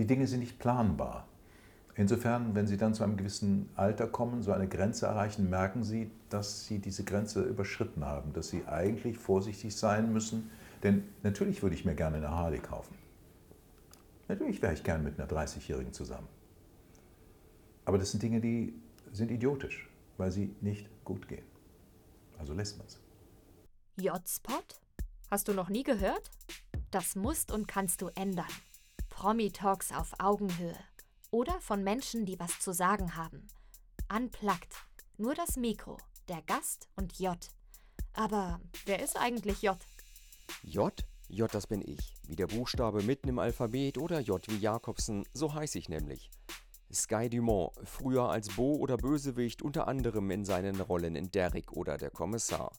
die 0.00 0.06
Dinge 0.06 0.26
sind 0.26 0.40
nicht 0.40 0.58
planbar. 0.58 1.28
Insofern, 1.94 2.54
wenn 2.54 2.66
Sie 2.66 2.78
dann 2.78 2.94
zu 2.94 3.04
einem 3.04 3.18
gewissen 3.18 3.68
Alter 3.76 4.06
kommen, 4.06 4.42
so 4.42 4.50
eine 4.50 4.66
Grenze 4.66 5.04
erreichen, 5.04 5.50
merken 5.50 5.84
Sie, 5.84 6.10
dass 6.30 6.64
Sie 6.64 6.78
diese 6.78 7.04
Grenze 7.04 7.42
überschritten 7.42 8.06
haben, 8.06 8.32
dass 8.32 8.48
Sie 8.48 8.64
eigentlich 8.66 9.18
vorsichtig 9.18 9.76
sein 9.76 10.10
müssen. 10.10 10.50
Denn 10.82 11.04
natürlich 11.22 11.62
würde 11.62 11.74
ich 11.74 11.84
mir 11.84 11.94
gerne 11.94 12.16
eine 12.16 12.30
Harley 12.30 12.60
kaufen. 12.60 12.94
Natürlich 14.26 14.62
wäre 14.62 14.72
ich 14.72 14.84
gern 14.84 15.04
mit 15.04 15.20
einer 15.20 15.28
30-Jährigen 15.28 15.92
zusammen. 15.92 16.28
Aber 17.84 17.98
das 17.98 18.12
sind 18.12 18.22
Dinge, 18.22 18.40
die 18.40 18.72
sind 19.12 19.30
idiotisch, 19.30 19.86
weil 20.16 20.32
sie 20.32 20.54
nicht 20.62 20.88
gut 21.04 21.28
gehen. 21.28 21.44
Also 22.38 22.54
lässt 22.54 22.78
man 22.78 22.86
es. 22.86 22.98
J-Spot? 23.96 24.64
Hast 25.30 25.46
du 25.46 25.52
noch 25.52 25.68
nie 25.68 25.82
gehört? 25.82 26.30
Das 26.90 27.16
musst 27.16 27.52
und 27.52 27.68
kannst 27.68 28.00
du 28.00 28.08
ändern. 28.14 28.46
Promi-Talks 29.20 29.92
auf 29.92 30.14
Augenhöhe. 30.18 30.78
Oder 31.30 31.60
von 31.60 31.84
Menschen, 31.84 32.24
die 32.24 32.40
was 32.40 32.58
zu 32.58 32.72
sagen 32.72 33.16
haben. 33.16 33.46
Unplugged. 34.10 34.74
Nur 35.18 35.34
das 35.34 35.58
Mikro, 35.58 35.98
der 36.30 36.40
Gast 36.40 36.88
und 36.96 37.18
J. 37.18 37.36
Aber 38.14 38.62
wer 38.86 39.04
ist 39.04 39.18
eigentlich 39.18 39.60
J? 39.60 39.76
J? 40.62 41.04
J, 41.28 41.52
das 41.52 41.66
bin 41.66 41.82
ich. 41.86 42.14
Wie 42.28 42.34
der 42.34 42.46
Buchstabe 42.46 43.02
mitten 43.02 43.28
im 43.28 43.38
Alphabet 43.38 43.98
oder 43.98 44.20
J 44.20 44.42
wie 44.48 44.56
Jakobsen, 44.56 45.26
so 45.34 45.52
heiße 45.52 45.78
ich 45.78 45.90
nämlich. 45.90 46.30
Sky 46.90 47.28
Dumont, 47.28 47.72
früher 47.84 48.30
als 48.30 48.48
Bo 48.48 48.76
oder 48.76 48.96
Bösewicht, 48.96 49.60
unter 49.60 49.86
anderem 49.86 50.30
in 50.30 50.46
seinen 50.46 50.80
Rollen 50.80 51.14
in 51.14 51.30
Derrick 51.30 51.72
oder 51.72 51.98
Der 51.98 52.08
Kommissar. 52.08 52.72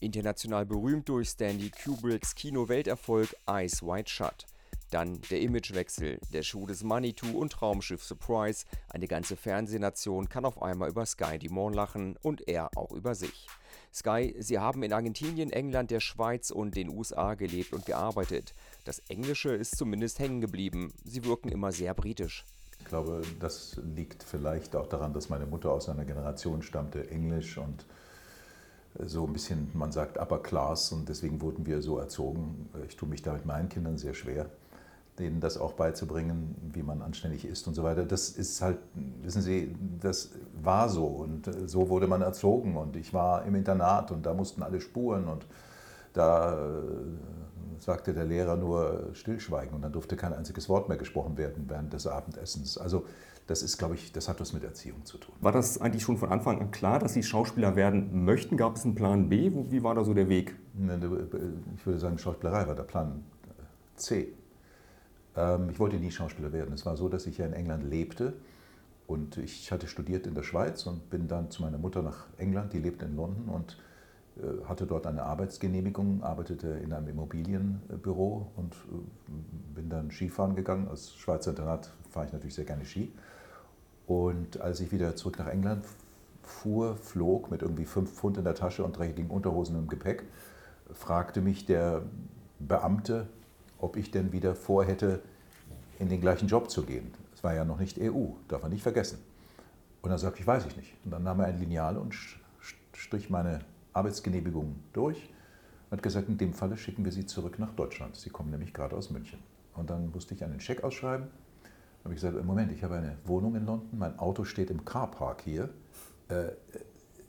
International 0.00 0.66
berühmt 0.66 1.08
durch 1.08 1.28
Stanley 1.28 1.70
Kubricks 1.70 2.34
Kino-Welterfolg 2.34 3.36
Eyes 3.46 3.80
Wide 3.80 4.10
Shut. 4.10 4.44
Dann 4.94 5.20
der 5.28 5.40
Imagewechsel, 5.40 6.20
der 6.32 6.44
Schuh 6.44 6.66
des 6.66 6.84
Manitou 6.84 7.36
und 7.36 7.60
Raumschiff 7.60 8.04
Surprise. 8.04 8.64
Eine 8.88 9.08
ganze 9.08 9.34
Fernsehnation 9.34 10.28
kann 10.28 10.44
auf 10.44 10.62
einmal 10.62 10.88
über 10.88 11.04
Sky 11.04 11.36
Dumont 11.36 11.74
lachen 11.74 12.16
und 12.22 12.46
er 12.46 12.70
auch 12.76 12.92
über 12.92 13.16
sich. 13.16 13.48
Sky, 13.92 14.36
Sie 14.38 14.60
haben 14.60 14.84
in 14.84 14.92
Argentinien, 14.92 15.50
England, 15.50 15.90
der 15.90 15.98
Schweiz 15.98 16.52
und 16.52 16.76
den 16.76 16.90
USA 16.90 17.34
gelebt 17.34 17.72
und 17.72 17.86
gearbeitet. 17.86 18.54
Das 18.84 19.00
Englische 19.08 19.48
ist 19.48 19.76
zumindest 19.76 20.20
hängen 20.20 20.40
geblieben. 20.40 20.92
Sie 21.02 21.24
wirken 21.24 21.48
immer 21.48 21.72
sehr 21.72 21.92
britisch. 21.92 22.44
Ich 22.78 22.84
glaube, 22.84 23.22
das 23.40 23.80
liegt 23.96 24.22
vielleicht 24.22 24.76
auch 24.76 24.86
daran, 24.86 25.12
dass 25.12 25.28
meine 25.28 25.46
Mutter 25.46 25.72
aus 25.72 25.88
einer 25.88 26.04
Generation 26.04 26.62
stammte, 26.62 27.10
Englisch 27.10 27.58
und 27.58 27.84
so 29.00 29.26
ein 29.26 29.32
bisschen, 29.32 29.70
man 29.74 29.90
sagt 29.90 30.18
Upper 30.18 30.38
Class 30.38 30.92
und 30.92 31.08
deswegen 31.08 31.40
wurden 31.40 31.66
wir 31.66 31.82
so 31.82 31.98
erzogen. 31.98 32.68
Ich 32.86 32.94
tue 32.94 33.08
mich 33.08 33.22
da 33.22 33.32
mit 33.32 33.44
meinen 33.44 33.68
Kindern 33.68 33.98
sehr 33.98 34.14
schwer, 34.14 34.50
denen 35.18 35.40
das 35.40 35.58
auch 35.58 35.74
beizubringen, 35.74 36.56
wie 36.72 36.82
man 36.82 37.02
anständig 37.02 37.44
ist 37.44 37.66
und 37.68 37.74
so 37.74 37.84
weiter. 37.84 38.04
Das 38.04 38.30
ist 38.30 38.60
halt, 38.60 38.78
wissen 39.22 39.42
Sie, 39.42 39.74
das 40.00 40.30
war 40.60 40.88
so 40.88 41.06
und 41.06 41.48
so 41.66 41.88
wurde 41.88 42.06
man 42.06 42.22
erzogen 42.22 42.76
und 42.76 42.96
ich 42.96 43.14
war 43.14 43.44
im 43.44 43.54
Internat 43.54 44.10
und 44.10 44.26
da 44.26 44.34
mussten 44.34 44.62
alle 44.62 44.80
spuren 44.80 45.28
und 45.28 45.46
da 46.12 46.58
sagte 47.78 48.14
der 48.14 48.24
Lehrer 48.24 48.56
nur 48.56 49.10
stillschweigen 49.12 49.74
und 49.74 49.82
dann 49.82 49.92
durfte 49.92 50.16
kein 50.16 50.32
einziges 50.32 50.68
Wort 50.68 50.88
mehr 50.88 50.98
gesprochen 50.98 51.36
werden 51.36 51.64
während 51.68 51.92
des 51.92 52.06
Abendessens. 52.06 52.78
Also 52.78 53.04
das 53.46 53.62
ist, 53.62 53.76
glaube 53.76 53.94
ich, 53.94 54.10
das 54.12 54.28
hat 54.28 54.40
was 54.40 54.52
mit 54.52 54.64
Erziehung 54.64 55.04
zu 55.04 55.18
tun. 55.18 55.34
War 55.40 55.52
das 55.52 55.78
eigentlich 55.80 56.02
schon 56.02 56.16
von 56.16 56.30
Anfang 56.30 56.60
an 56.60 56.70
klar, 56.70 56.98
dass 56.98 57.12
Sie 57.12 57.22
Schauspieler 57.22 57.76
werden 57.76 58.24
möchten? 58.24 58.56
Gab 58.56 58.76
es 58.76 58.84
einen 58.84 58.94
Plan 58.94 59.28
B? 59.28 59.52
Wie 59.70 59.82
war 59.82 59.94
da 59.94 60.02
so 60.02 60.14
der 60.14 60.28
Weg? 60.28 60.54
Ich 61.76 61.86
würde 61.86 61.98
sagen, 61.98 62.18
Schauspielerei 62.18 62.66
war 62.66 62.74
der 62.74 62.84
Plan 62.84 63.22
C. 63.96 64.32
Ähm, 65.36 65.70
ich 65.70 65.78
wollte 65.78 65.96
nie 65.96 66.10
Schauspieler 66.10 66.52
werden. 66.52 66.74
Es 66.74 66.86
war 66.86 66.96
so, 66.96 67.08
dass 67.08 67.26
ich 67.26 67.38
ja 67.38 67.46
in 67.46 67.52
England 67.52 67.84
lebte 67.84 68.34
und 69.06 69.36
ich 69.36 69.70
hatte 69.70 69.86
studiert 69.86 70.26
in 70.26 70.34
der 70.34 70.42
Schweiz 70.42 70.86
und 70.86 71.10
bin 71.10 71.28
dann 71.28 71.50
zu 71.50 71.62
meiner 71.62 71.78
Mutter 71.78 72.02
nach 72.02 72.26
England, 72.38 72.72
die 72.72 72.78
lebt 72.78 73.02
in 73.02 73.16
London 73.16 73.48
und 73.48 73.76
äh, 74.36 74.64
hatte 74.66 74.86
dort 74.86 75.06
eine 75.06 75.22
Arbeitsgenehmigung, 75.22 76.22
arbeitete 76.22 76.68
in 76.68 76.92
einem 76.92 77.08
Immobilienbüro 77.08 78.50
und 78.56 78.74
äh, 78.74 79.74
bin 79.74 79.88
dann 79.88 80.10
Skifahren 80.10 80.56
gegangen. 80.56 80.88
Als 80.88 81.14
Schweizer 81.14 81.50
Internat 81.50 81.92
fahre 82.10 82.26
ich 82.26 82.32
natürlich 82.32 82.54
sehr 82.54 82.64
gerne 82.64 82.84
Ski. 82.84 83.12
Und 84.06 84.60
als 84.60 84.80
ich 84.80 84.92
wieder 84.92 85.16
zurück 85.16 85.38
nach 85.38 85.46
England 85.46 85.84
fuhr, 86.42 86.96
flog 86.96 87.50
mit 87.50 87.62
irgendwie 87.62 87.84
fünf 87.84 88.12
Pfund 88.12 88.36
in 88.36 88.44
der 88.44 88.54
Tasche 88.54 88.84
und 88.84 88.98
dreckigen 88.98 89.30
Unterhosen 89.30 89.78
im 89.78 89.88
Gepäck, 89.88 90.24
fragte 90.92 91.40
mich 91.40 91.64
der 91.64 92.02
Beamte, 92.58 93.28
ob 93.84 93.96
ich 93.96 94.10
denn 94.10 94.32
wieder 94.32 94.54
vorhätte, 94.54 95.20
in 95.98 96.08
den 96.08 96.20
gleichen 96.20 96.48
Job 96.48 96.70
zu 96.70 96.84
gehen. 96.84 97.12
Es 97.34 97.44
war 97.44 97.54
ja 97.54 97.64
noch 97.64 97.78
nicht 97.78 97.98
EU, 98.00 98.30
darf 98.48 98.62
man 98.62 98.72
nicht 98.72 98.82
vergessen. 98.82 99.18
Und 100.02 100.10
dann 100.10 100.18
sagte 100.18 100.40
ich, 100.40 100.46
weiß 100.46 100.66
ich 100.66 100.76
nicht. 100.76 100.94
Und 101.04 101.10
dann 101.10 101.22
nahm 101.22 101.40
er 101.40 101.46
ein 101.46 101.58
Lineal 101.58 101.98
und 101.98 102.14
strich 102.92 103.30
meine 103.30 103.60
Arbeitsgenehmigung 103.92 104.74
durch 104.92 105.30
und 105.90 105.98
hat 105.98 106.02
gesagt, 106.02 106.28
in 106.28 106.38
dem 106.38 106.54
Falle 106.54 106.76
schicken 106.76 107.04
wir 107.04 107.12
Sie 107.12 107.26
zurück 107.26 107.58
nach 107.58 107.72
Deutschland. 107.74 108.16
Sie 108.16 108.30
kommen 108.30 108.50
nämlich 108.50 108.72
gerade 108.72 108.96
aus 108.96 109.10
München. 109.10 109.38
Und 109.74 109.90
dann 109.90 110.10
musste 110.10 110.34
ich 110.34 110.42
einen 110.42 110.60
Scheck 110.60 110.82
ausschreiben. 110.82 111.26
Dann 111.26 112.04
habe 112.04 112.14
ich 112.14 112.20
gesagt, 112.20 112.42
Moment, 112.44 112.72
ich 112.72 112.82
habe 112.82 112.96
eine 112.96 113.16
Wohnung 113.24 113.54
in 113.54 113.66
London, 113.66 113.88
mein 113.98 114.18
Auto 114.18 114.44
steht 114.44 114.70
im 114.70 114.84
Carpark 114.84 115.42
hier. 115.42 115.68
Äh, 116.28 116.52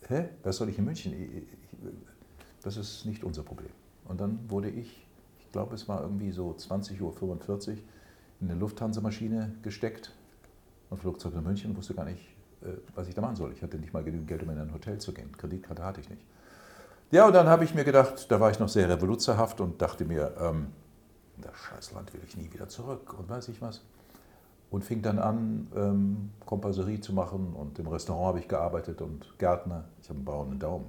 hä? 0.07 0.29
Was 0.43 0.57
soll 0.57 0.69
ich 0.69 0.77
in 0.77 0.85
München? 0.85 1.13
Das 2.61 2.77
ist 2.77 3.05
nicht 3.05 3.23
unser 3.23 3.43
Problem. 3.43 3.71
Und 4.05 4.19
dann 4.19 4.39
wurde 4.49 4.69
ich 4.69 5.05
glaube, 5.55 5.73
es 5.73 5.87
war 5.87 6.01
irgendwie 6.01 6.31
so 6.31 6.51
20.45 6.51 7.01
Uhr, 7.01 7.77
in 8.41 8.49
eine 8.49 8.59
Lufthansa-Maschine 8.59 9.53
gesteckt 9.61 10.11
und 10.89 10.99
flog 10.99 11.17
zurück 11.21 11.33
nach 11.33 11.43
München 11.43 11.71
und 11.71 11.77
wusste 11.77 11.93
gar 11.93 12.03
nicht, 12.03 12.19
äh, 12.61 12.73
was 12.93 13.07
ich 13.07 13.15
da 13.15 13.21
machen 13.21 13.37
soll. 13.37 13.53
Ich 13.53 13.61
hatte 13.63 13.77
nicht 13.77 13.93
mal 13.93 14.03
genügend 14.03 14.27
Geld, 14.27 14.43
um 14.43 14.49
in 14.49 14.59
ein 14.59 14.73
Hotel 14.73 14.97
zu 14.97 15.13
gehen. 15.13 15.31
Kreditkarte 15.37 15.81
hatte 15.81 16.01
ich 16.01 16.09
nicht. 16.09 16.21
Ja, 17.09 17.25
und 17.25 17.31
dann 17.31 17.47
habe 17.47 17.63
ich 17.63 17.73
mir 17.73 17.85
gedacht, 17.85 18.29
da 18.29 18.41
war 18.41 18.51
ich 18.51 18.59
noch 18.59 18.67
sehr 18.67 18.89
revoluzerhaft 18.89 19.61
und 19.61 19.81
dachte 19.81 20.03
mir, 20.03 20.35
ähm, 20.41 20.73
das 21.37 21.55
Scheißland 21.55 22.13
will 22.13 22.19
ich 22.27 22.35
nie 22.35 22.51
wieder 22.51 22.67
zurück 22.67 23.17
und 23.17 23.29
weiß 23.29 23.47
ich 23.47 23.61
was. 23.61 23.81
Und 24.71 24.83
fing 24.83 25.01
dann 25.01 25.19
an, 25.19 25.67
ähm, 25.73 26.31
Kompasserie 26.45 26.99
zu 26.99 27.13
machen 27.13 27.53
und 27.53 27.79
im 27.79 27.87
Restaurant 27.87 28.27
habe 28.27 28.39
ich 28.39 28.49
gearbeitet 28.49 29.01
und 29.01 29.39
Gärtner. 29.39 29.85
Ich 30.01 30.09
habe 30.09 30.17
einen 30.17 30.25
braunen 30.25 30.59
Daumen. 30.59 30.87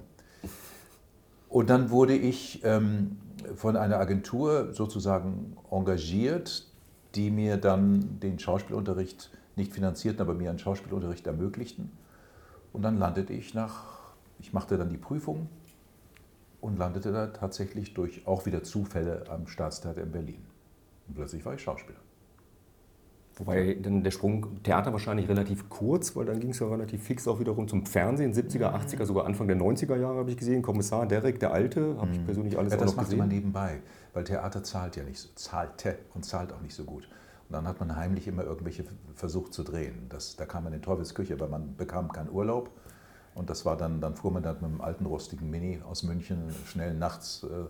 Und 1.49 1.69
dann 1.69 1.89
wurde 1.89 2.15
ich 2.15 2.61
ähm, 2.63 3.17
von 3.55 3.75
einer 3.75 3.99
Agentur 3.99 4.73
sozusagen 4.73 5.55
engagiert, 5.71 6.67
die 7.15 7.31
mir 7.31 7.57
dann 7.57 8.19
den 8.19 8.37
Schauspielunterricht 8.37 9.31
nicht 9.55 9.73
finanzierten, 9.73 10.21
aber 10.21 10.33
mir 10.33 10.49
einen 10.49 10.59
Schauspielunterricht 10.59 11.25
ermöglichten. 11.25 11.91
Und 12.73 12.81
dann 12.83 12.97
landete 12.97 13.33
ich 13.33 13.53
nach, 13.53 14.13
ich 14.39 14.53
machte 14.53 14.77
dann 14.77 14.89
die 14.89 14.97
Prüfung 14.97 15.49
und 16.61 16.77
landete 16.77 17.11
da 17.11 17.27
tatsächlich 17.27 17.93
durch 17.93 18.27
auch 18.27 18.45
wieder 18.45 18.63
Zufälle 18.63 19.25
am 19.29 19.47
Staatstheater 19.47 20.03
in 20.03 20.11
Berlin. 20.11 20.45
Und 21.07 21.15
plötzlich 21.15 21.45
war 21.45 21.53
ich 21.53 21.61
Schauspieler. 21.61 21.99
Wobei 23.37 23.77
dann 23.79 24.03
der 24.03 24.09
Sprung 24.09 24.63
Theater 24.63 24.91
wahrscheinlich 24.91 25.29
relativ 25.29 25.69
kurz, 25.69 26.15
weil 26.15 26.25
dann 26.25 26.39
ging 26.39 26.49
es 26.49 26.59
ja 26.59 26.67
relativ 26.67 27.03
fix 27.03 27.27
auch 27.27 27.39
wiederum 27.39 27.67
zum 27.67 27.85
Fernsehen, 27.85 28.33
70er, 28.33 28.73
80er, 28.73 29.05
sogar 29.05 29.25
Anfang 29.25 29.47
der 29.47 29.57
90er 29.57 29.95
Jahre 29.95 30.17
habe 30.17 30.31
ich 30.31 30.37
gesehen. 30.37 30.63
Kommissar 30.63 31.05
Derek, 31.05 31.39
der 31.39 31.53
Alte, 31.53 31.97
habe 31.99 32.11
ich 32.11 32.19
mhm. 32.19 32.25
persönlich 32.25 32.57
alles 32.57 32.73
ja, 32.73 32.79
auch 32.79 32.85
noch 32.85 32.97
gesehen. 32.97 32.97
Das 32.97 33.09
macht 33.09 33.17
man 33.17 33.27
nebenbei, 33.27 33.81
weil 34.13 34.23
Theater 34.23 34.63
zahlt 34.63 34.95
ja 34.95 35.03
nicht 35.03 35.19
so, 35.19 35.29
zahlte 35.35 35.99
und 36.15 36.25
zahlt 36.25 36.51
auch 36.51 36.61
nicht 36.61 36.73
so 36.73 36.83
gut. 36.83 37.07
Und 37.47 37.53
dann 37.53 37.67
hat 37.67 37.79
man 37.79 37.95
heimlich 37.95 38.27
immer 38.27 38.43
irgendwelche 38.43 38.85
versucht 39.13 39.53
zu 39.53 39.63
drehen. 39.63 40.07
Das, 40.09 40.35
da 40.35 40.45
kam 40.45 40.63
man 40.63 40.73
in 40.73 40.81
Teufelsküche, 40.81 41.39
weil 41.39 41.49
man 41.49 41.75
bekam 41.77 42.11
keinen 42.11 42.31
Urlaub 42.31 42.71
und 43.37 43.51
das 43.51 43.65
war 43.65 43.77
dann, 43.77 44.01
dann 44.01 44.15
fuhr 44.15 44.31
man 44.31 44.41
dann 44.41 44.55
mit 44.55 44.63
einem 44.63 44.81
alten 44.81 45.05
rostigen 45.05 45.47
Mini 45.47 45.79
aus 45.87 46.01
München 46.01 46.49
schnell 46.65 46.95
nachts 46.95 47.43
äh, 47.43 47.67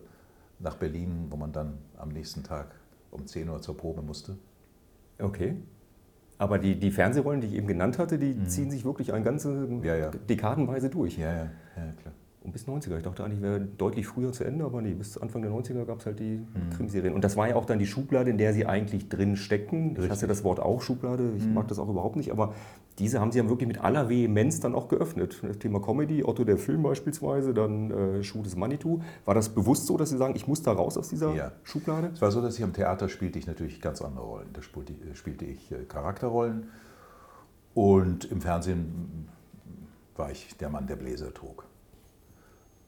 nach 0.60 0.76
Berlin, 0.76 1.28
wo 1.30 1.36
man 1.36 1.52
dann 1.52 1.78
am 1.98 2.08
nächsten 2.08 2.42
Tag 2.42 2.74
um 3.12 3.28
10 3.28 3.50
Uhr 3.50 3.62
zur 3.62 3.76
Probe 3.76 4.02
musste. 4.02 4.38
Okay. 5.20 5.56
Aber 6.38 6.60
die, 6.60 6.80
die 6.80 6.92
Fernsehrollen, 6.92 7.42
die 7.42 7.48
ich 7.48 7.54
eben 7.54 7.68
genannt 7.68 7.98
hatte, 7.98 8.20
die 8.20 8.34
mhm. 8.34 8.48
ziehen 8.48 8.70
sich 8.70 8.86
wirklich 8.86 9.14
eine 9.14 9.24
ganze 9.24 9.68
ja, 9.84 9.96
ja. 9.96 10.12
Dekadenweise 10.12 10.90
durch. 10.90 11.18
Ja, 11.18 11.32
ja, 11.34 11.52
ja, 11.76 11.92
klar. 12.02 12.14
Und 12.48 12.54
bis 12.54 12.66
90er. 12.66 12.96
Ich 12.96 13.04
dachte 13.04 13.26
eigentlich, 13.26 13.42
wäre 13.42 13.60
deutlich 13.60 14.08
früher 14.08 14.32
zu 14.32 14.46
Ende, 14.46 14.64
aber 14.64 14.82
nee, 14.82 14.94
bis 14.94 15.18
Anfang 15.18 15.42
der 15.42 15.52
90er 15.52 15.84
gab 15.84 16.00
es 16.00 16.06
halt 16.06 16.18
die 16.20 16.38
mhm. 16.38 16.70
Krimiserien. 16.78 17.14
Und 17.14 17.26
das 17.26 17.36
war 17.36 17.50
ja 17.50 17.58
auch 17.58 17.66
dann 17.66 17.78
die 17.78 17.86
Schublade, 17.86 18.30
in 18.30 18.38
der 18.38 18.54
sie 18.54 18.66
eigentlich 18.66 19.10
drin 19.10 19.36
steckten. 19.36 20.02
Ich 20.02 20.10
hasse 20.10 20.28
das 20.28 20.46
Wort 20.46 20.62
auch, 20.62 20.82
Schublade. 20.82 21.34
Ich 21.36 21.44
mhm. 21.44 21.56
mag 21.56 21.68
das 21.68 21.78
auch 21.78 21.90
überhaupt 21.90 22.16
nicht. 22.16 22.32
Aber 22.32 22.54
diese 23.00 23.20
haben 23.20 23.34
sie 23.34 23.40
ja 23.40 23.50
wirklich 23.50 23.68
mit 23.68 23.84
aller 23.84 24.08
Vehemenz 24.08 24.62
dann 24.62 24.76
auch 24.76 24.88
geöffnet. 24.88 25.42
Das 25.46 25.60
Thema 25.60 25.82
Comedy, 25.82 26.24
Otto 26.24 26.46
der 26.46 26.56
Film 26.56 26.84
beispielsweise, 26.84 27.54
dann 27.54 27.92
äh, 27.92 28.24
Schuh 28.24 28.44
des 28.44 28.56
Manitou. 28.56 29.02
War 29.26 29.36
das 29.36 29.50
bewusst 29.50 29.86
so, 29.86 29.98
dass 29.98 30.10
Sie 30.10 30.18
sagen, 30.18 30.34
ich 30.38 30.48
muss 30.48 30.64
da 30.64 30.72
raus 30.72 30.98
aus 30.98 31.10
dieser 31.10 31.36
ja. 31.36 31.52
Schublade? 31.64 32.12
Es 32.14 32.22
war 32.22 32.32
so, 32.32 32.42
dass 32.42 32.58
ich 32.58 32.64
am 32.64 32.72
Theater 32.72 33.10
spielte 33.10 33.38
ich 33.40 33.48
natürlich 33.48 33.82
ganz 33.82 34.02
andere 34.02 34.26
Rollen. 34.26 34.48
Da 34.54 34.62
spielte, 34.62 34.94
spielte 35.16 35.44
ich 35.44 35.70
äh, 35.74 35.84
Charakterrollen. 35.84 36.68
Und 37.74 38.24
im 38.32 38.40
Fernsehen 38.40 39.28
war 40.16 40.32
ich 40.32 40.56
der 40.56 40.70
Mann, 40.70 40.88
der 40.88 40.96
Bläser 40.96 41.34
trug. 41.34 41.66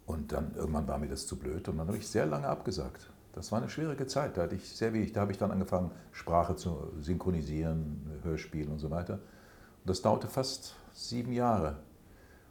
Und 0.10 0.32
dann 0.32 0.56
irgendwann 0.56 0.88
war 0.88 0.98
mir 0.98 1.08
das 1.08 1.28
zu 1.28 1.38
blöd 1.38 1.68
und 1.68 1.78
dann 1.78 1.86
habe 1.86 1.98
ich 1.98 2.08
sehr 2.08 2.26
lange 2.26 2.48
abgesagt. 2.48 3.12
Das 3.34 3.52
war 3.52 3.60
eine 3.60 3.70
schwierige 3.70 4.08
Zeit. 4.08 4.38
Da, 4.38 4.42
hatte 4.42 4.56
ich 4.56 4.68
sehr 4.68 4.92
wenig, 4.92 5.14
da 5.14 5.22
habe 5.22 5.32
ich 5.32 5.38
dann 5.38 5.52
angefangen, 5.52 5.92
Sprache 6.12 6.56
zu 6.56 6.92
synchronisieren, 7.00 8.20
Hörspiel 8.24 8.70
und 8.70 8.80
so 8.80 8.90
weiter. 8.90 9.14
Und 9.14 9.86
das 9.86 10.02
dauerte 10.02 10.28
fast 10.28 10.74
sieben 10.96 11.32
Jahre. 11.32 11.76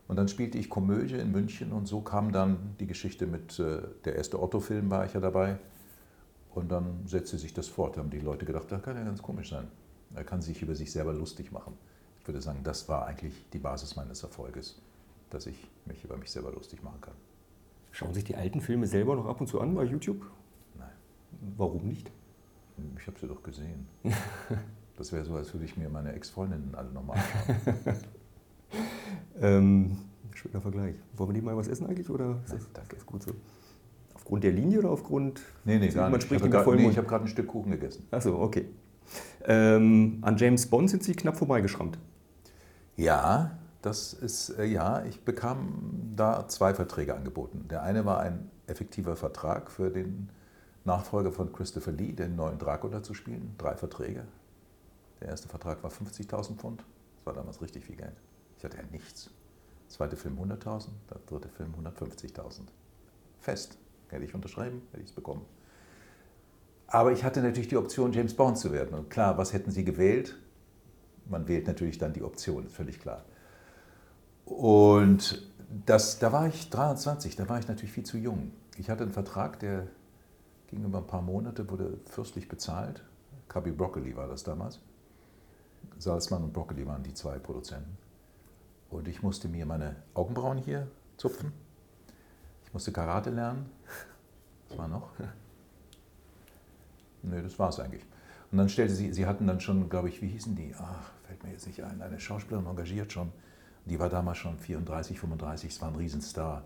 Und 0.07 0.15
dann 0.15 0.29
spielte 0.29 0.57
ich 0.57 0.71
Komödie 0.71 1.17
in 1.17 1.33
München 1.33 1.73
und 1.73 1.89
so 1.89 2.01
kam 2.01 2.31
dann 2.31 2.77
die 2.79 2.87
Geschichte 2.87 3.27
mit, 3.27 3.59
äh, 3.59 3.81
der 4.05 4.15
erste 4.15 4.41
Otto-Film 4.41 4.89
war 4.89 5.05
ich 5.05 5.15
ja 5.15 5.21
dabei. 5.21 5.59
Und 6.55 6.71
dann 6.71 7.09
setzte 7.09 7.39
sich 7.39 7.55
das 7.55 7.67
fort. 7.67 7.97
Da 7.97 8.03
haben 8.03 8.11
die 8.11 8.21
Leute 8.21 8.47
gedacht, 8.47 8.71
das 8.71 8.81
kann 8.85 8.95
ja 8.95 9.03
ganz 9.03 9.21
komisch 9.21 9.51
sein. 9.51 9.67
Er 10.15 10.23
kann 10.23 10.43
sich 10.43 10.63
über 10.63 10.77
sich 10.77 10.93
selber 10.93 11.13
lustig 11.13 11.51
machen. 11.51 11.77
Ich 12.21 12.29
würde 12.29 12.41
sagen, 12.41 12.61
das 12.63 12.89
war 12.89 13.07
eigentlich 13.07 13.35
die 13.53 13.59
Basis 13.59 13.97
meines 13.97 14.23
Erfolges, 14.23 14.81
dass 15.29 15.47
ich 15.47 15.69
mich 15.87 16.05
über 16.05 16.17
mich 16.17 16.31
selber 16.31 16.53
lustig 16.53 16.85
machen 16.85 17.01
kann. 17.01 17.15
Schauen 17.91 18.15
sich 18.15 18.25
die 18.25 18.37
alten 18.37 18.61
Filme 18.61 18.87
selber 18.87 19.17
noch 19.17 19.27
ab 19.27 19.41
und 19.41 19.47
zu 19.47 19.61
an 19.61 19.75
bei 19.75 19.85
YouTube? 19.85 20.25
Nein. 20.79 20.89
Warum 21.57 21.87
nicht? 21.87 22.11
Ich 22.99 23.07
habe 23.07 23.19
sie 23.19 23.27
doch 23.27 23.43
gesehen. 23.43 23.87
Das 24.99 25.13
wäre 25.13 25.25
so, 25.25 25.37
als 25.37 25.55
würde 25.55 25.65
ich 25.65 25.77
mir 25.77 25.89
meine 25.89 26.13
Ex-Freundinnen 26.13 26.75
alle 26.75 26.91
nochmal 26.91 27.19
anschauen. 27.19 27.97
ähm, 29.41 29.99
schöner 30.35 30.61
Vergleich. 30.61 30.97
Wollen 31.15 31.31
wir 31.31 31.35
die 31.35 31.41
mal 31.41 31.57
was 31.57 31.69
essen 31.69 31.87
eigentlich? 31.87 32.11
Oder 32.11 32.41
ist 32.45 32.55
das, 32.55 32.73
danke. 32.73 32.97
ist 32.97 33.07
gut 33.07 33.23
so? 33.23 33.31
Aufgrund 34.15 34.43
der 34.43 34.51
Linie 34.51 34.81
oder 34.81 34.91
aufgrund. 34.91 35.41
Nee, 35.65 35.79
nee, 35.79 35.87
gar 35.91 36.11
man 36.11 36.15
nicht. 36.15 36.25
spricht 36.25 36.45
ich 36.45 36.53
habe 36.53 36.77
nee, 36.77 36.93
hab 36.93 37.07
gerade 37.07 37.25
ein 37.27 37.29
Stück 37.29 37.47
Kuchen 37.47 37.71
gegessen. 37.71 38.09
Achso, 38.11 38.43
okay. 38.43 38.67
Ähm, 39.45 40.19
an 40.23 40.37
James 40.37 40.67
Bond 40.67 40.91
sind 40.91 41.05
Sie 41.05 41.15
knapp 41.15 41.37
vorbeigeschrammt. 41.37 41.97
Ja, 42.97 43.57
das 43.83 44.13
ist, 44.13 44.51
äh, 44.51 44.65
ja, 44.65 45.05
ich 45.05 45.21
bekam 45.25 46.13
da 46.17 46.49
zwei 46.49 46.75
Verträge 46.75 47.15
angeboten. 47.15 47.67
Der 47.69 47.83
eine 47.83 48.05
war 48.05 48.21
ein 48.21 48.51
effektiver 48.67 49.17
Vertrag 49.17 49.71
für 49.71 49.91
den 49.91 50.31
Nachfolger 50.85 51.33
von 51.33 51.53
Christopher 51.53 51.93
Lee, 51.93 52.13
den 52.13 52.37
neuen 52.37 52.59
Dracula 52.59 53.03
zu 53.03 53.15
spielen. 53.15 53.55
Drei 53.59 53.77
Verträge. 53.77 54.25
Der 55.21 55.29
erste 55.29 55.49
Vertrag 55.49 55.83
war 55.83 55.91
50.000 55.91 56.57
Pfund. 56.57 56.85
Das 57.17 57.27
war 57.27 57.35
damals 57.35 57.61
richtig 57.61 57.85
viel 57.85 57.97
Geld. 57.97 58.17
Ich 58.57 58.65
hatte 58.65 58.77
ja 58.77 58.83
nichts. 58.91 59.31
Der 59.85 59.89
zweite 59.91 60.17
Film 60.17 60.39
100.000, 60.39 60.89
der 61.11 61.19
dritte 61.27 61.49
Film 61.49 61.75
150.000. 61.75 62.63
Fest. 63.41 63.79
Hätte 64.09 64.25
ich 64.25 64.35
unterschreiben, 64.35 64.83
hätte 64.91 65.03
ich 65.03 65.11
es 65.11 65.15
bekommen. 65.15 65.45
Aber 66.87 67.13
ich 67.13 67.23
hatte 67.23 67.43
natürlich 67.43 67.69
die 67.69 67.77
Option, 67.77 68.13
James 68.13 68.35
Bond 68.35 68.59
zu 68.59 68.73
werden. 68.73 68.99
Und 68.99 69.11
klar, 69.11 69.37
was 69.37 69.53
hätten 69.53 69.71
Sie 69.71 69.85
gewählt? 69.85 70.37
Man 71.27 71.47
wählt 71.47 71.67
natürlich 71.67 71.99
dann 71.99 72.15
die 72.15 72.23
Option, 72.23 72.65
ist 72.67 72.75
völlig 72.75 72.99
klar. 72.99 73.25
Und 74.49 75.47
das, 75.85 76.19
da 76.19 76.33
war 76.33 76.49
ich 76.49 76.71
23, 76.71 77.37
da 77.37 77.49
war 77.49 77.59
ich 77.59 77.69
natürlich 77.69 77.93
viel 77.93 78.05
zu 78.05 78.17
jung. 78.17 78.51
Ich 78.79 78.89
hatte 78.89 79.03
einen 79.03 79.13
Vertrag, 79.13 79.61
der 79.61 79.87
ging 80.69 80.85
über 80.85 80.99
ein 80.99 81.07
paar 81.07 81.21
Monate, 81.21 81.69
wurde 81.69 81.99
fürstlich 82.07 82.49
bezahlt. 82.49 83.03
Cubby 83.49 83.71
Broccoli 83.71 84.17
war 84.17 84.27
das 84.27 84.45
damals. 84.45 84.81
Salzmann 85.99 86.45
und 86.45 86.53
Broccoli 86.53 86.87
waren 86.87 87.03
die 87.03 87.13
zwei 87.13 87.39
Produzenten. 87.39 87.99
Und 88.91 89.07
ich 89.07 89.23
musste 89.23 89.49
mir 89.49 89.67
meine 89.67 89.97
Augenbrauen 90.15 90.59
hier 90.59 90.89
zupfen. 91.19 91.53
Ich 92.65 92.73
musste 92.73 92.91
Karate 92.91 93.31
lernen. 93.31 93.71
Was 94.69 94.79
war 94.79 94.89
noch? 94.89 95.11
Nö, 97.23 97.43
das 97.43 97.59
war 97.59 97.69
es 97.69 97.81
eigentlich. 97.81 98.05
Und 98.51 98.59
dann 98.59 98.71
stellte 98.71 98.95
sie, 98.95 99.13
sie 99.13 99.27
hatten 99.27 99.47
dann 99.47 99.61
schon, 99.61 99.91
glaube 99.91 100.09
ich, 100.09 100.23
wie 100.23 100.29
hießen 100.29 100.57
die? 100.57 100.75
Ach, 100.79 101.11
fällt 101.27 101.45
mir 101.45 101.51
jetzt 101.51 101.67
nicht 101.67 101.83
ein, 101.83 102.01
eine 102.01 102.19
Schauspielerin 102.19 102.67
engagiert 102.67 103.13
schon. 103.13 103.31
Die 103.89 103.99
war 103.99 104.09
damals 104.09 104.39
schon 104.39 104.59
34, 104.59 105.19
35, 105.19 105.71
es 105.71 105.81
war 105.81 105.89
ein 105.89 105.97
Riesenstar. 105.97 106.59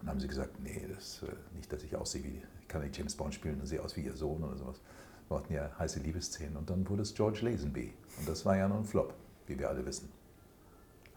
Und 0.00 0.02
dann 0.02 0.10
haben 0.10 0.20
sie 0.20 0.28
gesagt, 0.28 0.60
nee, 0.62 0.82
das, 0.94 1.22
äh, 1.22 1.26
nicht, 1.54 1.72
dass 1.72 1.82
ich 1.82 1.96
aussehe 1.96 2.22
wie, 2.22 2.42
ich 2.60 2.68
kann 2.68 2.82
nicht 2.82 2.96
James 2.96 3.14
Bond 3.14 3.34
spielen 3.34 3.60
und 3.60 3.66
sehe 3.66 3.82
aus 3.82 3.96
wie 3.96 4.02
ihr 4.02 4.14
Sohn 4.14 4.42
oder 4.44 4.56
sowas. 4.56 4.80
Wir 5.28 5.36
hatten 5.38 5.52
ja 5.52 5.70
heiße 5.78 6.00
Liebesszenen. 6.00 6.56
Und 6.56 6.68
dann 6.70 6.88
wurde 6.88 7.02
es 7.02 7.14
George 7.14 7.40
Lazenby. 7.42 7.92
Und 8.18 8.28
das 8.28 8.44
war 8.44 8.56
ja 8.56 8.68
noch 8.68 8.78
ein 8.78 8.84
Flop, 8.84 9.14
wie 9.46 9.58
wir 9.58 9.68
alle 9.68 9.84
wissen. 9.84 10.08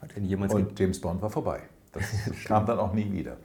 Hat 0.01 0.15
denn 0.15 0.25
jemals 0.25 0.53
Und 0.53 0.79
James 0.79 0.99
Bond 0.99 1.21
war 1.21 1.29
vorbei. 1.29 1.61
Das 1.91 2.05
kam 2.45 2.65
dann 2.65 2.79
auch 2.79 2.93
nie 2.93 3.11
wieder. 3.11 3.37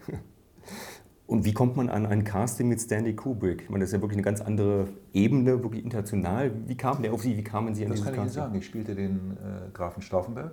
Und 1.26 1.44
wie 1.44 1.52
kommt 1.54 1.76
man 1.76 1.88
an 1.88 2.06
ein 2.06 2.22
Casting 2.22 2.68
mit 2.68 2.80
Stanley 2.80 3.14
Kubrick? 3.16 3.62
Ich 3.62 3.70
meine, 3.70 3.82
das 3.82 3.90
ist 3.90 3.94
ja 3.94 4.00
wirklich 4.02 4.16
eine 4.18 4.24
ganz 4.24 4.40
andere 4.40 4.88
Ebene, 5.12 5.62
wirklich 5.62 5.82
international. 5.82 6.52
Wie 6.66 6.76
kam 6.76 7.02
der 7.02 7.12
auf 7.12 7.22
Sie? 7.22 7.36
Wie 7.36 7.42
kamen 7.44 7.74
Sie 7.74 7.84
an 7.84 7.90
Das 7.90 8.00
dieses 8.00 8.04
kann 8.04 8.14
ich 8.14 8.18
Ihnen 8.18 8.26
Casting? 8.26 8.42
sagen. 8.42 8.54
Ich 8.56 8.66
spielte 8.66 8.94
den 8.94 9.36
äh, 9.38 9.70
Grafen 9.72 10.02
Stauffenberg 10.02 10.52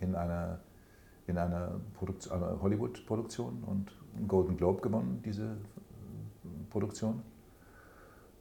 in 0.00 0.14
einer, 0.14 0.60
in 1.26 1.38
einer, 1.38 1.80
einer 2.30 2.62
Hollywood-Produktion 2.62 3.64
und 3.64 3.92
einen 4.16 4.28
Golden 4.28 4.56
Globe 4.56 4.80
gewonnen, 4.80 5.22
diese 5.24 5.44
äh, 5.44 5.48
Produktion, 6.70 7.22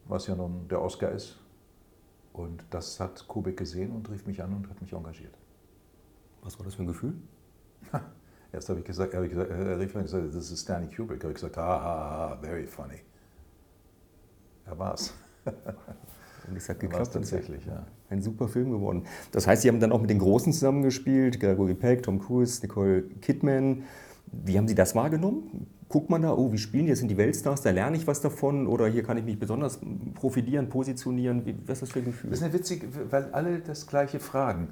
was 0.06 0.28
ja 0.28 0.36
nun 0.36 0.68
der 0.68 0.82
Oscar 0.82 1.12
ist. 1.12 1.40
Und 2.34 2.66
das 2.70 3.00
hat 3.00 3.28
Kubrick 3.28 3.58
gesehen 3.58 3.92
und 3.92 4.10
rief 4.10 4.26
mich 4.28 4.42
an 4.44 4.54
und 4.54 4.70
hat 4.70 4.82
mich 4.82 4.94
engagiert. 4.94 5.34
Was 6.42 6.60
war 6.60 6.66
das 6.66 6.76
für 6.76 6.84
ein 6.84 6.88
Gefühl? 6.88 7.16
Erst 8.52 8.70
habe 8.70 8.80
ich 8.80 8.86
gesagt, 8.86 9.14
habe 9.14 9.26
ich 9.26 9.32
gesagt, 9.32 9.50
er 9.50 9.80
rief 9.80 9.88
mich 9.88 9.96
und 9.96 10.04
gesagt, 10.04 10.28
das 10.28 10.52
ist 10.52 10.62
Stanley 10.62 10.94
Kubrick. 10.94 11.24
Habe 11.24 11.32
ich 11.32 11.36
gesagt, 11.36 11.58
ha, 11.58 11.82
ha, 11.82 12.30
ha, 12.32 12.38
very 12.42 12.68
funny. 12.68 13.02
Er 14.66 14.78
war 14.78 14.94
es. 14.94 15.14
Und 16.50 16.58
es 16.58 16.70
hat 16.70 16.80
geklappt. 16.80 17.14
Tatsächlich, 17.14 17.66
ja. 17.66 17.86
Ein 18.10 18.22
super 18.22 18.48
Film 18.48 18.72
geworden. 18.72 19.04
Das 19.32 19.48
heißt, 19.48 19.64
Sie 19.64 19.68
haben 19.68 19.80
dann 19.80 19.92
auch 19.92 20.02
mit 20.02 20.10
den 20.10 20.20
Großen 20.20 20.54
zusammengespielt, 20.54 21.40
Gregory 21.40 21.74
Peck, 21.74 22.04
Tom 22.04 22.20
Cruise, 22.20 22.62
Nicole 22.62 23.04
Kidman. 23.22 23.84
Wie 24.32 24.58
haben 24.58 24.68
Sie 24.68 24.76
das 24.76 24.96
wahrgenommen? 24.96 25.68
Guckt 25.88 26.10
man 26.10 26.22
da, 26.22 26.34
oh, 26.34 26.52
wie 26.52 26.58
spielen 26.58 26.86
die? 26.86 26.92
Das 26.92 27.00
sind 27.00 27.10
die 27.10 27.18
Weltstars, 27.18 27.62
da 27.62 27.70
lerne 27.70 27.96
ich 27.96 28.08
was 28.08 28.20
davon 28.22 28.68
oder 28.68 28.88
hier 28.88 29.04
kann 29.04 29.18
ich 29.18 29.24
mich 29.24 29.40
besonders 29.40 29.80
profilieren, 30.16 30.68
positionieren. 30.68 31.46
Wie, 31.46 31.56
was 31.66 31.76
ist 31.76 31.82
das 31.84 31.92
für 31.92 32.00
ein 32.00 32.06
Gefühl? 32.06 32.32
Das 32.32 32.40
ist 32.40 32.46
eine 32.46 32.54
witzige, 32.54 32.88
weil 33.12 33.26
alle 33.32 33.60
das 33.60 33.86
Gleiche 33.86 34.20
fragen. 34.20 34.70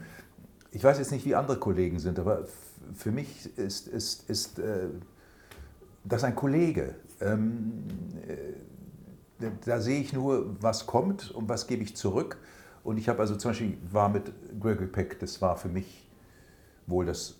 Ich 0.72 0.84
weiß 0.84 0.98
jetzt 0.98 1.12
nicht, 1.12 1.26
wie 1.26 1.36
andere 1.36 1.58
Kollegen 1.58 2.00
sind, 2.00 2.18
aber 2.18 2.48
für 2.96 3.12
mich 3.12 3.58
ist, 3.58 3.88
ist, 3.88 4.30
ist 4.30 4.60
äh, 4.60 4.88
das 6.04 6.24
ein 6.24 6.36
Kollege. 6.36 6.96
Ähm, 7.22 7.84
äh, 8.28 8.34
da- 9.66 9.80
sehe 9.81 10.00
ich 10.01 10.13
nur, 10.13 10.56
was 10.62 10.86
kommt 10.86 11.31
und 11.31 11.50
was 11.50 11.68
gebe 11.68 11.84
ich 11.84 11.95
zurück. 11.95 12.38
Und 12.84 12.98
ich 12.98 13.07
habe 13.10 13.19
also 13.19 13.36
zum 13.36 13.51
Beispiel, 13.51 13.78
war 13.92 14.10
mit 14.10 14.31
Gregory 14.60 14.88
Peck, 14.88 15.19
das 15.19 15.42
war 15.42 15.56
für 15.57 15.69
mich 15.69 16.07
wohl 16.86 17.06
das 17.06 17.36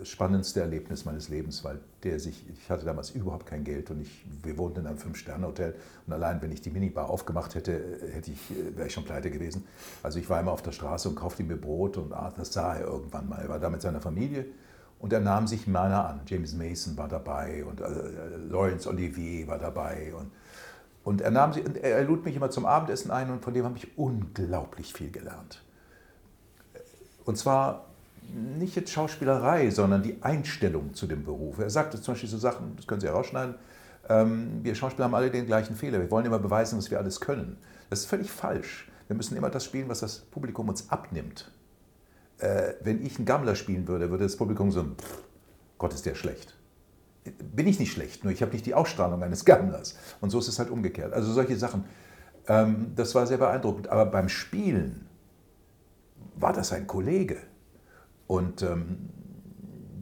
äh, 0.00 0.04
spannendste 0.04 0.60
Erlebnis 0.60 1.04
meines 1.06 1.30
Lebens, 1.30 1.64
weil 1.64 1.78
der 2.02 2.20
sich, 2.20 2.44
ich 2.52 2.68
hatte 2.70 2.84
damals 2.84 3.10
überhaupt 3.10 3.46
kein 3.46 3.64
Geld 3.64 3.90
und 3.90 4.02
ich, 4.02 4.26
wir 4.42 4.58
wohnten 4.58 4.80
in 4.80 4.86
einem 4.86 4.98
Fünf-Sterne-Hotel 4.98 5.74
und 6.06 6.12
allein 6.12 6.42
wenn 6.42 6.52
ich 6.52 6.60
die 6.60 6.68
Minibar 6.70 7.08
aufgemacht 7.08 7.54
hätte, 7.54 7.72
äh, 7.72 8.12
hätte 8.12 8.30
ich, 8.30 8.50
äh, 8.50 8.76
wäre 8.76 8.88
ich 8.88 8.92
schon 8.92 9.04
pleite 9.04 9.30
gewesen. 9.30 9.64
Also 10.02 10.18
ich 10.18 10.28
war 10.28 10.38
immer 10.40 10.52
auf 10.52 10.60
der 10.62 10.72
Straße 10.72 11.08
und 11.08 11.14
kaufte 11.14 11.42
mir 11.44 11.56
Brot 11.56 11.96
und 11.96 12.12
ah, 12.12 12.30
das 12.36 12.52
sah 12.52 12.74
er 12.76 12.86
irgendwann 12.86 13.26
mal. 13.28 13.40
Er 13.40 13.48
war 13.48 13.58
da 13.58 13.70
mit 13.70 13.80
seiner 13.80 14.02
Familie 14.02 14.44
und 14.98 15.12
er 15.14 15.20
nahm 15.20 15.46
sich 15.46 15.66
meiner 15.66 16.06
an. 16.08 16.20
James 16.26 16.54
Mason 16.54 16.94
war 16.98 17.08
dabei 17.08 17.64
und 17.64 17.80
äh, 17.80 17.86
Laurence 18.50 18.86
Olivier 18.86 19.46
war 19.48 19.58
dabei 19.58 20.12
und 20.14 20.30
und 21.04 21.20
er, 21.20 21.30
nahm 21.30 21.52
sie, 21.52 21.62
er 21.82 22.02
lud 22.02 22.24
mich 22.24 22.34
immer 22.34 22.50
zum 22.50 22.64
Abendessen 22.64 23.10
ein 23.10 23.30
und 23.30 23.44
von 23.44 23.52
dem 23.52 23.64
habe 23.64 23.76
ich 23.76 23.96
unglaublich 23.98 24.92
viel 24.92 25.10
gelernt. 25.10 25.62
Und 27.26 27.36
zwar 27.36 27.84
nicht 28.58 28.74
jetzt 28.74 28.90
Schauspielerei, 28.90 29.70
sondern 29.70 30.02
die 30.02 30.22
Einstellung 30.22 30.94
zu 30.94 31.06
dem 31.06 31.24
Beruf. 31.24 31.58
Er 31.58 31.68
sagte 31.68 32.00
zum 32.00 32.14
Beispiel 32.14 32.30
so 32.30 32.38
Sachen, 32.38 32.74
das 32.76 32.86
können 32.86 33.02
Sie 33.02 33.06
herausschneiden, 33.06 33.54
ähm, 34.08 34.60
wir 34.62 34.74
Schauspieler 34.74 35.04
haben 35.04 35.14
alle 35.14 35.30
den 35.30 35.46
gleichen 35.46 35.76
Fehler. 35.76 36.00
Wir 36.00 36.10
wollen 36.10 36.26
immer 36.26 36.38
beweisen, 36.38 36.78
was 36.78 36.90
wir 36.90 36.98
alles 36.98 37.20
können. 37.20 37.58
Das 37.90 38.00
ist 38.00 38.06
völlig 38.06 38.30
falsch. 38.30 38.88
Wir 39.06 39.16
müssen 39.16 39.36
immer 39.36 39.50
das 39.50 39.64
spielen, 39.64 39.88
was 39.88 40.00
das 40.00 40.20
Publikum 40.20 40.68
uns 40.68 40.90
abnimmt. 40.90 41.50
Äh, 42.38 42.74
wenn 42.82 43.04
ich 43.04 43.16
einen 43.16 43.26
Gammler 43.26 43.54
spielen 43.54 43.86
würde, 43.88 44.10
würde 44.10 44.24
das 44.24 44.36
Publikum 44.36 44.72
so, 44.72 44.82
pff, 44.82 45.22
Gott 45.78 45.92
ist 45.92 46.06
der 46.06 46.14
schlecht 46.14 46.54
bin 47.24 47.66
ich 47.66 47.78
nicht 47.78 47.92
schlecht, 47.92 48.24
nur 48.24 48.32
ich 48.32 48.42
habe 48.42 48.52
nicht 48.52 48.66
die 48.66 48.74
Ausstrahlung 48.74 49.22
eines 49.22 49.44
Gammlers. 49.44 49.96
Und 50.20 50.30
so 50.30 50.38
ist 50.38 50.48
es 50.48 50.58
halt 50.58 50.70
umgekehrt. 50.70 51.12
Also 51.12 51.32
solche 51.32 51.56
Sachen. 51.56 51.84
Ähm, 52.46 52.92
das 52.94 53.14
war 53.14 53.26
sehr 53.26 53.38
beeindruckend. 53.38 53.88
Aber 53.88 54.06
beim 54.06 54.28
Spielen 54.28 55.06
war 56.36 56.52
das 56.52 56.72
ein 56.72 56.86
Kollege. 56.86 57.38
Und 58.26 58.62
ähm, 58.62 59.08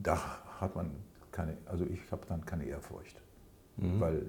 da 0.03 0.19
hat 0.61 0.75
man 0.75 0.91
keine, 1.31 1.57
also 1.67 1.85
ich 1.85 2.01
habe 2.11 2.23
dann 2.29 2.45
keine 2.45 2.65
Ehrfurcht. 2.65 3.21
Weil 4.01 4.27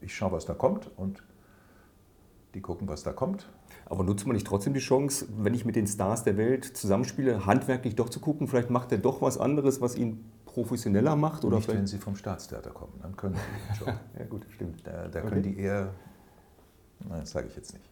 ich 0.00 0.14
schaue, 0.14 0.32
was 0.32 0.44
da 0.44 0.54
kommt 0.54 0.90
und 0.96 1.22
die 2.54 2.60
gucken, 2.60 2.88
was 2.88 3.02
da 3.02 3.12
kommt. 3.12 3.48
Aber 3.86 4.04
nutzt 4.04 4.26
man 4.26 4.34
nicht 4.34 4.46
trotzdem 4.46 4.74
die 4.74 4.80
Chance, 4.80 5.26
wenn 5.38 5.54
ich 5.54 5.64
mit 5.64 5.76
den 5.76 5.86
Stars 5.86 6.24
der 6.24 6.36
Welt 6.36 6.64
zusammenspiele, 6.64 7.46
handwerklich 7.46 7.94
doch 7.94 8.08
zu 8.08 8.20
gucken, 8.20 8.46
vielleicht 8.46 8.70
macht 8.70 8.92
er 8.92 8.98
doch 8.98 9.22
was 9.22 9.38
anderes, 9.38 9.80
was 9.80 9.96
ihn 9.96 10.24
professioneller 10.52 11.16
macht? 11.16 11.44
Oder 11.44 11.56
nicht, 11.56 11.68
wenn 11.68 11.86
sie 11.86 11.98
vom 11.98 12.16
Staatstheater 12.16 12.70
kommen, 12.70 12.94
dann 13.02 13.16
können 13.16 13.34
sie 13.36 13.76
schon. 13.78 13.88
Ja 14.18 14.24
gut, 14.28 14.46
stimmt. 14.50 14.86
Da, 14.86 15.08
da 15.08 15.20
Okay. 15.20 15.28
können 15.28 15.42
die 15.42 15.58
eher, 15.58 15.92
nein, 17.08 17.20
das 17.20 17.30
sage 17.30 17.48
ich 17.48 17.56
jetzt 17.56 17.72
nicht. 17.72 17.88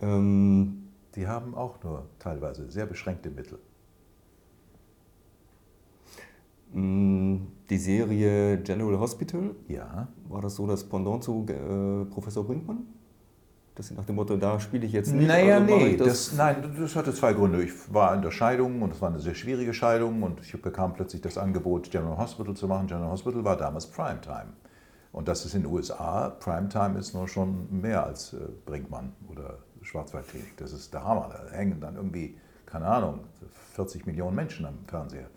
Ähm, 0.00 0.88
Die 1.14 1.26
haben 1.26 1.54
auch 1.54 1.82
nur 1.82 2.06
teilweise 2.18 2.70
sehr 2.70 2.86
beschränkte 2.86 3.30
Mittel. 3.30 3.58
Mm, 6.72 7.36
die 7.68 7.78
Serie 7.78 8.58
General 8.62 8.98
Hospital, 8.98 9.54
Ja. 9.68 10.08
war 10.28 10.40
das 10.40 10.56
so 10.56 10.66
das 10.66 10.84
Pendant 10.88 11.22
zu 11.22 11.44
äh, 11.48 12.04
Professor 12.06 12.44
Brinkmann? 12.46 12.86
Das 13.74 13.90
nach 13.90 14.04
dem 14.04 14.16
Motto, 14.16 14.36
da 14.36 14.60
spiele 14.60 14.84
ich 14.84 14.92
jetzt 14.92 15.12
nicht. 15.12 15.26
Naja, 15.26 15.54
also 15.56 15.74
nee, 15.74 15.86
ich 15.88 15.96
das, 15.96 16.34
nein, 16.34 16.74
das 16.78 16.94
hatte 16.94 17.14
zwei 17.14 17.32
Gründe. 17.32 17.62
Ich 17.62 17.72
war 17.92 18.14
in 18.14 18.20
der 18.20 18.30
Scheidung 18.30 18.82
und 18.82 18.92
es 18.92 19.00
war 19.00 19.08
eine 19.08 19.18
sehr 19.18 19.34
schwierige 19.34 19.72
Scheidung 19.72 20.22
und 20.22 20.40
ich 20.40 20.60
bekam 20.60 20.92
plötzlich 20.92 21.22
das 21.22 21.38
Angebot, 21.38 21.90
General 21.90 22.18
Hospital 22.18 22.54
zu 22.54 22.68
machen. 22.68 22.86
General 22.86 23.10
Hospital 23.10 23.44
war 23.44 23.56
damals 23.56 23.86
Primetime. 23.86 24.52
Und 25.12 25.28
das 25.28 25.44
ist 25.46 25.54
in 25.54 25.62
den 25.62 25.72
USA, 25.72 26.28
Primetime 26.28 26.98
ist 26.98 27.14
nur 27.14 27.28
schon 27.28 27.80
mehr 27.80 28.04
als 28.04 28.34
äh, 28.34 28.38
Brinkmann 28.66 29.12
oder 29.30 29.58
Schwarzwaldklinik. 29.82 30.56
Das 30.56 30.72
ist 30.72 30.92
der 30.92 31.04
Hammer. 31.04 31.30
Da 31.32 31.56
hängen 31.56 31.80
dann 31.80 31.96
irgendwie, 31.96 32.36
keine 32.66 32.86
Ahnung, 32.86 33.20
40 33.74 34.06
Millionen 34.06 34.36
Menschen 34.36 34.66
am 34.66 34.78
Fernseher. 34.86 35.28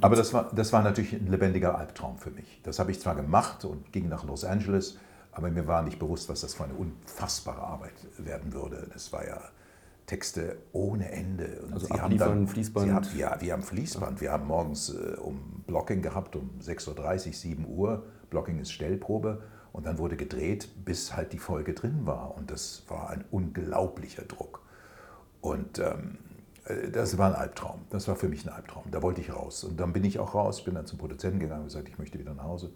Aber 0.00 0.16
das 0.16 0.32
war, 0.32 0.50
das 0.54 0.72
war 0.72 0.82
natürlich 0.82 1.12
ein 1.12 1.26
lebendiger 1.26 1.76
Albtraum 1.76 2.18
für 2.18 2.30
mich. 2.30 2.60
Das 2.62 2.78
habe 2.78 2.90
ich 2.90 3.00
zwar 3.00 3.14
gemacht 3.14 3.64
und 3.64 3.92
ging 3.92 4.08
nach 4.08 4.24
Los 4.24 4.44
Angeles, 4.44 4.98
aber 5.32 5.50
mir 5.50 5.66
war 5.66 5.82
nicht 5.82 5.98
bewusst, 5.98 6.28
was 6.28 6.42
das 6.42 6.54
für 6.54 6.64
eine 6.64 6.74
unfassbare 6.74 7.62
Arbeit 7.62 7.94
werden 8.18 8.52
würde. 8.52 8.88
Das 8.92 9.12
war 9.12 9.26
ja 9.26 9.40
Texte 10.06 10.58
ohne 10.72 11.10
Ende. 11.10 11.62
Und 11.64 11.72
Also 11.72 11.86
Sie 11.86 11.94
haben 11.94 12.04
abliefern, 12.04 12.46
Fließband. 12.46 12.86
Sie 12.86 12.92
haben, 12.92 13.18
ja, 13.18 13.40
wir 13.40 13.52
haben 13.52 13.62
Fließband. 13.62 14.20
Wir 14.20 14.32
haben 14.32 14.46
morgens 14.46 14.90
äh, 14.90 15.16
um 15.16 15.64
Blocking 15.66 16.02
gehabt, 16.02 16.36
um 16.36 16.50
6.30 16.60 17.28
Uhr, 17.28 17.32
7 17.32 17.66
Uhr. 17.66 18.04
Blocking 18.30 18.58
ist 18.58 18.72
Stellprobe. 18.72 19.42
Und 19.72 19.86
dann 19.86 19.96
wurde 19.96 20.16
gedreht, 20.16 20.68
bis 20.84 21.16
halt 21.16 21.32
die 21.32 21.38
Folge 21.38 21.72
drin 21.72 22.04
war. 22.04 22.36
Und 22.36 22.50
das 22.50 22.84
war 22.88 23.08
ein 23.08 23.24
unglaublicher 23.30 24.24
Druck. 24.24 24.60
Und 25.40 25.78
ähm, 25.78 26.18
äh, 26.66 26.90
das 26.90 27.16
war 27.16 27.28
ein 27.28 27.34
Albtraum. 27.34 27.86
Das 27.88 28.06
war 28.06 28.16
für 28.16 28.28
mich 28.28 28.44
ein 28.44 28.52
Albtraum. 28.52 28.84
Da 28.90 29.00
wollte 29.00 29.22
ich 29.22 29.32
raus. 29.32 29.64
Und 29.64 29.80
dann 29.80 29.94
bin 29.94 30.04
ich 30.04 30.18
auch 30.18 30.34
raus, 30.34 30.62
bin 30.62 30.74
dann 30.74 30.86
zum 30.86 30.98
Produzenten 30.98 31.40
gegangen 31.40 31.62
und 31.62 31.68
gesagt, 31.68 31.88
ich 31.88 31.98
möchte 31.98 32.18
wieder 32.18 32.34
nach 32.34 32.44
Hause. 32.44 32.70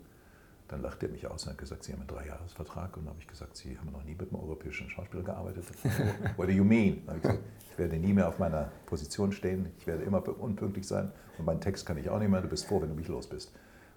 Dann 0.68 0.82
lachte 0.82 1.06
er 1.06 1.12
mich 1.12 1.26
aus 1.26 1.44
und 1.44 1.50
hat 1.50 1.58
gesagt, 1.58 1.84
Sie 1.84 1.92
haben 1.92 2.00
einen 2.00 2.08
Dreijahresvertrag. 2.08 2.96
Und 2.96 3.04
dann 3.04 3.10
habe 3.10 3.20
ich 3.20 3.28
gesagt, 3.28 3.56
Sie 3.56 3.78
haben 3.78 3.92
noch 3.92 4.02
nie 4.02 4.14
mit 4.14 4.32
einem 4.32 4.40
europäischen 4.40 4.90
Schauspieler 4.90 5.22
gearbeitet. 5.22 5.64
What 6.36 6.48
do 6.48 6.52
you 6.52 6.64
mean? 6.64 7.02
Dann 7.06 7.08
habe 7.08 7.18
ich 7.18 7.22
gesagt, 7.22 7.44
ich 7.70 7.78
werde 7.78 7.96
nie 7.98 8.12
mehr 8.12 8.28
auf 8.28 8.38
meiner 8.38 8.72
Position 8.86 9.32
stehen. 9.32 9.72
Ich 9.78 9.86
werde 9.86 10.02
immer 10.02 10.26
unpünktlich 10.40 10.86
sein. 10.86 11.12
Und 11.38 11.44
meinen 11.44 11.60
Text 11.60 11.86
kann 11.86 11.98
ich 11.98 12.10
auch 12.10 12.18
nicht 12.18 12.30
mehr. 12.30 12.40
Du 12.40 12.48
bist 12.48 12.66
froh, 12.66 12.82
wenn 12.82 12.88
du 12.88 12.96
mich 12.96 13.08
los 13.08 13.28
bist. 13.28 13.52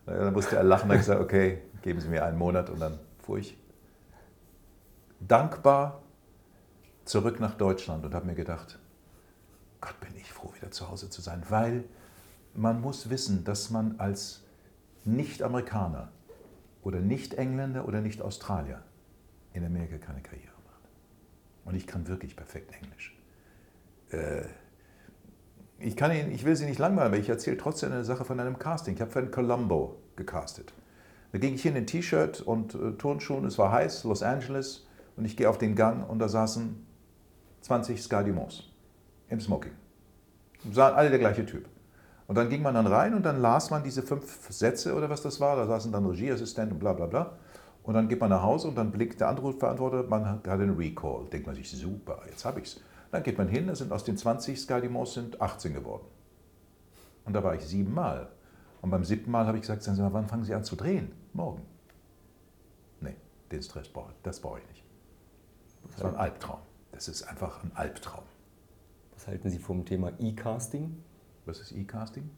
Dann 0.05 0.33
musste 0.33 0.57
er 0.57 0.63
lachen 0.63 0.89
und 0.89 0.91
hat 0.91 0.99
gesagt, 0.99 1.21
okay, 1.21 1.61
geben 1.81 1.99
Sie 2.01 2.07
mir 2.07 2.23
einen 2.23 2.37
Monat. 2.37 2.69
Und 2.69 2.79
dann 2.79 2.99
fuhr 3.19 3.39
ich 3.39 3.57
dankbar 5.19 6.03
zurück 7.05 7.39
nach 7.39 7.55
Deutschland 7.55 8.05
und 8.05 8.13
habe 8.13 8.27
mir 8.27 8.35
gedacht, 8.35 8.77
Gott, 9.81 9.99
bin 9.99 10.15
ich 10.17 10.31
froh, 10.31 10.53
wieder 10.55 10.71
zu 10.71 10.89
Hause 10.89 11.09
zu 11.09 11.21
sein, 11.21 11.43
weil 11.49 11.85
man 12.53 12.81
muss 12.81 13.09
wissen, 13.09 13.43
dass 13.43 13.69
man 13.69 13.99
als 13.99 14.43
Nicht-Amerikaner 15.05 16.11
oder 16.83 16.99
Nicht-Engländer 16.99 17.87
oder 17.87 18.01
Nicht-Australier 18.01 18.83
in 19.53 19.65
Amerika 19.65 19.97
keine 19.97 20.21
Karriere 20.21 20.53
macht. 20.65 20.89
Und 21.65 21.75
ich 21.75 21.87
kann 21.87 22.07
wirklich 22.07 22.35
perfekt 22.35 22.71
Englisch. 22.81 23.17
Äh, 24.11 24.45
ich, 25.79 25.95
kann 25.95 26.11
Ihnen, 26.11 26.31
ich 26.31 26.45
will 26.45 26.55
Sie 26.55 26.65
nicht 26.65 26.79
langweilen, 26.79 27.07
aber 27.07 27.17
ich 27.17 27.29
erzähle 27.29 27.57
trotzdem 27.57 27.91
eine 27.91 28.03
Sache 28.03 28.25
von 28.25 28.39
einem 28.39 28.59
Casting. 28.59 28.95
Ich 28.95 29.01
habe 29.01 29.11
für 29.11 29.19
ein 29.19 29.31
Columbo 29.31 29.97
gecastet. 30.15 30.73
Da 31.31 31.37
ging 31.37 31.55
ich 31.55 31.65
in 31.65 31.85
T-Shirt 31.85 32.41
und 32.41 32.73
äh, 32.75 32.91
Turnschuhen, 32.93 33.45
es 33.45 33.57
war 33.57 33.71
heiß, 33.71 34.03
Los 34.03 34.23
Angeles, 34.23 34.87
und 35.15 35.25
ich 35.25 35.37
gehe 35.37 35.49
auf 35.49 35.57
den 35.57 35.75
Gang 35.75 36.09
und 36.09 36.19
da 36.19 36.29
saßen 36.29 36.85
20 37.61 38.01
Sky 38.01 38.23
Dumont 38.23 38.71
im 39.27 39.39
Smoking. 39.39 39.73
Sahen 40.71 40.95
alle 40.95 41.09
der 41.09 41.19
gleiche 41.19 41.45
Typ. 41.45 41.67
Und 42.29 42.35
dann 42.35 42.47
ging 42.47 42.61
man 42.61 42.75
dann 42.75 42.85
rein 42.85 43.15
und 43.15 43.23
dann 43.23 43.41
las 43.41 43.71
man 43.71 43.83
diese 43.83 44.03
fünf 44.03 44.51
Sätze 44.51 44.93
oder 44.93 45.09
was 45.09 45.23
das 45.23 45.39
war. 45.39 45.55
Da 45.55 45.65
saßen 45.65 45.91
dann 45.91 46.05
Regieassistent 46.05 46.71
und 46.71 46.77
bla 46.77 46.93
bla 46.93 47.07
bla. 47.07 47.39
Und 47.81 47.95
dann 47.95 48.07
geht 48.07 48.19
man 48.19 48.29
nach 48.29 48.43
Hause 48.43 48.67
und 48.67 48.75
dann 48.75 48.91
blickt 48.91 49.19
der 49.19 49.29
Anrufverantworter, 49.29 50.03
man 50.03 50.29
hat 50.29 50.47
einen 50.47 50.77
Recall. 50.77 51.25
Denkt 51.33 51.47
man 51.47 51.55
sich, 51.55 51.71
super, 51.71 52.21
jetzt 52.29 52.45
habe 52.45 52.59
ich's. 52.59 52.81
Dann 53.11 53.23
geht 53.23 53.39
man 53.39 53.47
hin, 53.47 53.65
da 53.65 53.73
sind 53.73 53.91
aus 53.91 54.03
den 54.03 54.15
20 54.15 54.61
Sky 54.61 54.79
Dumont 54.79 55.07
sind 55.07 55.41
18 55.41 55.73
geworden. 55.73 56.05
Und 57.25 57.33
da 57.33 57.43
war 57.43 57.55
ich 57.55 57.63
siebenmal. 57.63 58.29
Und 58.83 58.91
beim 58.91 59.03
siebten 59.03 59.31
Mal 59.31 59.47
habe 59.47 59.57
ich 59.57 59.63
gesagt, 59.63 59.81
sagen 59.81 59.95
Sie 59.95 60.03
mal, 60.03 60.13
wann 60.13 60.27
fangen 60.27 60.43
Sie 60.43 60.53
an 60.53 60.63
zu 60.63 60.75
drehen? 60.75 61.11
Morgen. 61.33 61.63
Nee, 63.01 63.15
den 63.51 63.63
Stress 63.63 63.89
brauche 63.89 64.11
ich, 64.11 64.21
das 64.21 64.39
brauche 64.39 64.59
ich 64.59 64.67
nicht. 64.67 64.83
Das 65.93 66.03
war 66.03 66.11
ein 66.11 66.17
Albtraum. 66.17 66.59
Das 66.91 67.07
ist 67.07 67.23
einfach 67.23 67.63
ein 67.63 67.71
Albtraum. 67.73 68.25
Was 69.15 69.25
halten 69.25 69.49
Sie 69.49 69.57
vom 69.57 69.83
Thema 69.83 70.11
E-Casting? 70.19 70.95
Was 71.49 71.59
ist 71.61 71.71
E-Casting? 71.71 72.29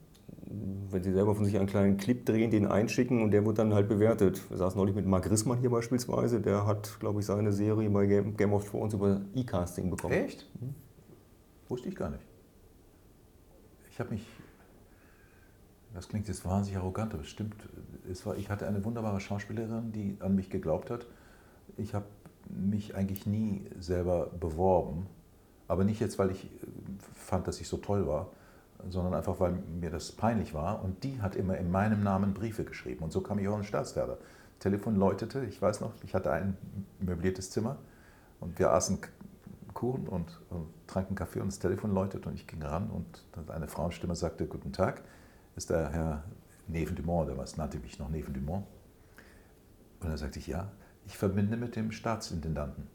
Wenn 0.89 1.03
Sie 1.03 1.11
selber 1.11 1.35
von 1.35 1.43
sich 1.43 1.57
einen 1.57 1.67
kleinen 1.67 1.97
Clip 1.97 2.25
drehen, 2.25 2.49
den 2.49 2.65
einschicken 2.65 3.21
und 3.21 3.31
der 3.31 3.45
wird 3.45 3.57
dann 3.57 3.73
halt 3.73 3.89
bewertet. 3.89 4.49
Wir 4.49 4.57
saßen 4.57 4.79
neulich 4.79 4.95
mit 4.95 5.05
Mark 5.05 5.29
Rissmann 5.29 5.59
hier 5.59 5.69
beispielsweise, 5.69 6.39
der 6.39 6.65
hat, 6.65 6.97
glaube 7.01 7.19
ich, 7.19 7.25
seine 7.25 7.51
Serie 7.51 7.89
bei 7.89 8.05
Game, 8.05 8.37
Game 8.37 8.53
of 8.53 8.69
Thrones 8.69 8.93
über 8.93 9.19
E-Casting 9.35 9.89
bekommen. 9.89 10.13
Echt? 10.13 10.49
Wusste 11.67 11.89
ich 11.89 11.95
gar 11.95 12.09
nicht. 12.09 12.23
Ich 13.91 13.99
habe 13.99 14.11
mich, 14.11 14.25
das 15.93 16.07
klingt 16.07 16.29
jetzt 16.29 16.45
wahnsinnig 16.45 16.79
arrogant, 16.79 17.13
aber 17.13 17.23
es 17.23 17.29
stimmt. 17.29 17.55
Es 18.09 18.25
war, 18.25 18.37
ich 18.37 18.49
hatte 18.49 18.65
eine 18.65 18.83
wunderbare 18.85 19.19
Schauspielerin, 19.19 19.91
die 19.91 20.15
an 20.21 20.35
mich 20.35 20.49
geglaubt 20.49 20.89
hat. 20.89 21.05
Ich 21.75 21.93
habe 21.93 22.05
mich 22.49 22.95
eigentlich 22.95 23.25
nie 23.25 23.65
selber 23.77 24.27
beworben, 24.39 25.07
aber 25.67 25.83
nicht 25.83 25.99
jetzt, 25.99 26.17
weil 26.17 26.31
ich 26.31 26.45
äh, 26.45 26.49
fand, 27.13 27.47
dass 27.47 27.59
ich 27.59 27.67
so 27.67 27.77
toll 27.77 28.07
war, 28.07 28.31
sondern 28.89 29.13
einfach, 29.13 29.39
weil 29.39 29.51
mir 29.51 29.89
das 29.89 30.11
peinlich 30.11 30.53
war. 30.53 30.83
Und 30.83 31.03
die 31.03 31.21
hat 31.21 31.35
immer 31.35 31.57
in 31.57 31.71
meinem 31.71 32.03
Namen 32.03 32.33
Briefe 32.33 32.63
geschrieben. 32.63 33.03
Und 33.03 33.11
so 33.11 33.21
kam 33.21 33.39
ich 33.39 33.47
auch 33.47 33.57
in 33.57 33.63
Staatstheater. 33.63 34.17
Telefon 34.59 34.95
läutete, 34.95 35.43
ich 35.45 35.61
weiß 35.61 35.81
noch, 35.81 35.91
ich 36.03 36.13
hatte 36.13 36.31
ein 36.31 36.55
möbliertes 36.99 37.49
Zimmer 37.49 37.77
und 38.39 38.59
wir 38.59 38.71
aßen 38.71 38.99
Kuchen 39.73 40.07
und, 40.07 40.39
und 40.49 40.67
tranken 40.87 41.15
Kaffee 41.15 41.39
und 41.39 41.47
das 41.47 41.59
Telefon 41.59 41.93
läutete 41.93 42.29
und 42.29 42.35
ich 42.35 42.45
ging 42.45 42.61
ran 42.61 42.89
und 42.89 43.25
dann 43.31 43.49
eine 43.49 43.67
Frauenstimme 43.67 44.15
sagte, 44.15 44.45
guten 44.45 44.71
Tag, 44.71 45.01
ist 45.55 45.69
der 45.69 45.89
Herr 45.89 46.23
Neven 46.67 46.95
Dumont, 46.95 47.29
damals 47.29 47.57
nannte 47.57 47.79
mich 47.79 47.97
noch 47.97 48.09
Neven 48.09 48.33
Dumont. 48.33 48.65
Und 50.01 50.09
dann 50.09 50.17
sagte 50.17 50.39
ich, 50.39 50.47
ja, 50.47 50.71
ich 51.05 51.17
verbinde 51.17 51.57
mit 51.57 51.75
dem 51.75 51.91
Staatsintendanten. 51.91 52.87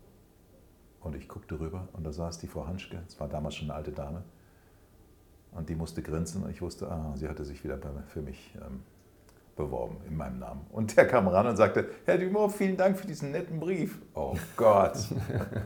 Und 1.01 1.15
ich 1.15 1.29
guckte 1.29 1.61
rüber 1.61 1.89
und 1.93 2.05
da 2.05 2.13
saß 2.13 2.39
die 2.39 2.49
Frau 2.49 2.67
Hanschke, 2.67 3.03
es 3.07 3.19
war 3.21 3.29
damals 3.29 3.55
schon 3.55 3.71
eine 3.71 3.77
alte 3.77 3.93
Dame, 3.93 4.23
und 5.57 5.69
die 5.69 5.75
musste 5.75 6.03
grinsen 6.03 6.43
und 6.43 6.51
ich 6.51 6.61
wusste, 6.63 6.91
ah, 6.91 7.15
sie 7.17 7.29
hatte 7.29 7.45
sich 7.45 7.65
wieder 7.65 7.79
für 8.09 8.23
mich 8.23 8.55
ähm, 8.57 8.83
beworben 9.57 9.97
in 10.07 10.17
meinem 10.17 10.39
Namen. 10.39 10.67
Und 10.71 10.97
der 10.97 11.09
kam 11.09 11.27
ran 11.29 11.47
und 11.47 11.57
sagte, 11.57 11.89
Herr 12.05 12.19
Dumont, 12.19 12.53
vielen 12.53 12.77
Dank 12.77 12.99
für 12.99 13.07
diesen 13.07 13.31
netten 13.31 13.59
Brief. 13.59 13.99
Oh 14.15 14.37
Gott. 14.57 14.99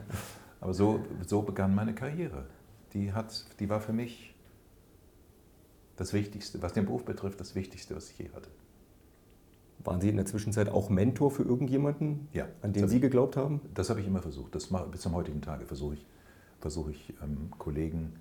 Aber 0.61 0.73
so, 0.73 1.01
so 1.27 1.41
begann 1.41 1.75
meine 1.75 1.93
Karriere. 1.93 2.45
Die, 2.93 3.13
hat, 3.13 3.45
die 3.59 3.69
war 3.69 3.81
für 3.81 3.93
mich 3.93 4.35
das 5.97 6.13
Wichtigste, 6.13 6.61
was 6.61 6.73
den 6.73 6.85
Beruf 6.85 7.03
betrifft, 7.05 7.39
das 7.39 7.55
Wichtigste, 7.55 7.95
was 7.95 8.09
ich 8.11 8.17
je 8.17 8.29
hatte. 8.33 8.49
Waren 9.83 9.99
Sie 9.99 10.09
in 10.09 10.15
der 10.15 10.25
Zwischenzeit 10.25 10.69
auch 10.69 10.89
Mentor 10.89 11.31
für 11.31 11.43
irgendjemanden, 11.43 12.27
Ja, 12.33 12.47
an 12.61 12.71
den 12.73 12.87
Sie 12.87 12.99
geglaubt 12.99 13.35
haben? 13.35 13.61
Das 13.73 13.89
habe 13.89 13.99
ich 13.99 14.07
immer 14.07 14.21
versucht. 14.21 14.53
Das 14.53 14.69
mache, 14.69 14.87
bis 14.87 15.01
zum 15.01 15.15
heutigen 15.15 15.41
Tage 15.41 15.65
versuche 15.65 15.95
ich, 15.95 16.05
versuche 16.59 16.91
ich 16.91 17.13
ähm, 17.23 17.49
Kollegen. 17.57 18.13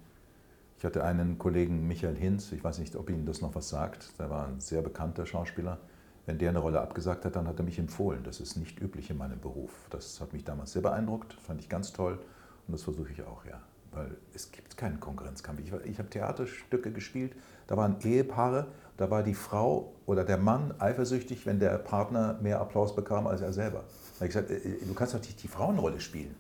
Ich 0.81 0.85
hatte 0.87 1.05
einen 1.05 1.37
Kollegen, 1.37 1.87
Michael 1.87 2.17
Hinz, 2.17 2.53
ich 2.53 2.65
weiß 2.65 2.79
nicht, 2.79 2.97
ob 2.97 3.11
Ihnen 3.11 3.27
das 3.27 3.43
noch 3.43 3.55
was 3.55 3.69
sagt. 3.69 4.19
Der 4.19 4.31
war 4.31 4.47
ein 4.47 4.61
sehr 4.61 4.81
bekannter 4.81 5.27
Schauspieler. 5.27 5.77
Wenn 6.25 6.39
der 6.39 6.49
eine 6.49 6.59
Rolle 6.59 6.81
abgesagt 6.81 7.27
hat, 7.27 7.37
dann 7.37 7.47
hat 7.47 7.59
er 7.59 7.67
mich 7.67 7.79
empfohlen. 7.79 8.25
Das 8.25 8.41
ist 8.41 8.57
nicht 8.57 8.81
üblich 8.81 9.11
in 9.11 9.19
meinem 9.19 9.39
Beruf. 9.39 9.71
Das 9.91 10.23
hat 10.23 10.33
mich 10.33 10.43
damals 10.43 10.73
sehr 10.73 10.81
beeindruckt, 10.81 11.35
fand 11.35 11.61
ich 11.61 11.69
ganz 11.69 11.93
toll. 11.93 12.19
Und 12.67 12.73
das 12.73 12.83
versuche 12.83 13.13
ich 13.13 13.23
auch, 13.25 13.45
ja. 13.45 13.61
Weil 13.93 14.17
es 14.33 14.53
gibt 14.53 14.79
keinen 14.79 14.99
Konkurrenzkampf. 15.01 15.61
Ich, 15.61 15.71
ich 15.85 15.99
habe 15.99 16.09
Theaterstücke 16.09 16.93
gespielt, 16.93 17.35
da 17.67 17.77
waren 17.77 18.01
Ehepaare, 18.01 18.69
da 18.97 19.11
war 19.11 19.23
die 19.23 19.35
Frau 19.35 19.93
oder 20.07 20.25
der 20.25 20.39
Mann 20.39 20.73
eifersüchtig, 20.79 21.45
wenn 21.45 21.61
der 21.61 21.77
Partner 21.77 22.39
mehr 22.41 22.59
Applaus 22.59 22.97
bekam 22.97 23.27
als 23.27 23.43
er 23.43 23.53
selber. 23.53 23.81
Da 24.15 24.21
habe 24.21 24.29
ich 24.29 24.33
gesagt, 24.33 24.51
äh, 24.51 24.87
du 24.87 24.95
kannst 24.95 25.13
doch 25.13 25.21
nicht 25.21 25.43
die 25.43 25.49
Frauenrolle 25.49 26.01
spielen. 26.01 26.35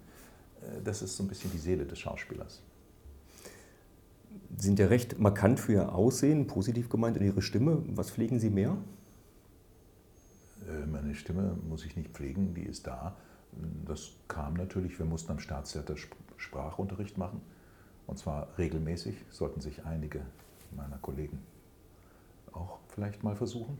Äh, 0.62 0.80
Das 0.82 1.02
ist 1.02 1.14
so 1.14 1.24
ein 1.24 1.28
bisschen 1.28 1.50
die 1.50 1.58
Seele 1.58 1.84
des 1.84 1.98
Schauspielers. 1.98 2.62
Sie 4.60 4.66
sind 4.66 4.78
ja 4.78 4.88
recht 4.88 5.18
markant 5.18 5.58
für 5.58 5.72
Ihr 5.72 5.94
Aussehen, 5.94 6.46
positiv 6.46 6.90
gemeint, 6.90 7.16
und 7.16 7.24
Ihre 7.24 7.40
Stimme. 7.40 7.82
Was 7.86 8.10
pflegen 8.10 8.38
Sie 8.38 8.50
mehr? 8.50 8.76
Äh, 10.68 10.86
Meine 10.86 11.14
Stimme 11.14 11.56
muss 11.66 11.86
ich 11.86 11.96
nicht 11.96 12.10
pflegen, 12.10 12.52
die 12.52 12.64
ist 12.64 12.86
da. 12.86 13.16
Das 13.86 14.12
kam 14.28 14.54
natürlich, 14.54 14.98
wir 14.98 15.06
mussten 15.06 15.32
am 15.32 15.38
Staatstheater 15.38 15.94
Sp- 15.96 16.14
Sprachunterricht 16.36 17.16
machen. 17.16 17.40
Und 18.06 18.18
zwar 18.18 18.48
regelmäßig, 18.58 19.14
sollten 19.30 19.62
sich 19.62 19.86
einige 19.86 20.20
meiner 20.76 20.98
Kollegen 20.98 21.38
auch 22.52 22.80
vielleicht 22.88 23.24
mal 23.24 23.36
versuchen. 23.36 23.78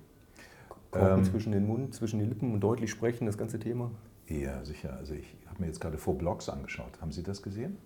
Korken 0.90 1.18
Ähm, 1.18 1.24
zwischen 1.24 1.52
den 1.52 1.66
Mund, 1.66 1.94
zwischen 1.94 2.20
den 2.20 2.28
Lippen 2.30 2.54
und 2.54 2.60
deutlich 2.60 2.90
sprechen, 2.90 3.26
das 3.26 3.36
ganze 3.36 3.58
Thema. 3.58 3.90
Ja, 4.28 4.64
sicher. 4.64 4.96
Also 4.96 5.12
ich 5.12 5.36
habe 5.46 5.60
mir 5.60 5.66
jetzt 5.66 5.80
gerade 5.80 5.98
Four 5.98 6.16
Blocks 6.16 6.48
angeschaut. 6.48 7.00
Haben 7.02 7.12
Sie 7.12 7.22
das 7.22 7.42
gesehen? 7.42 7.76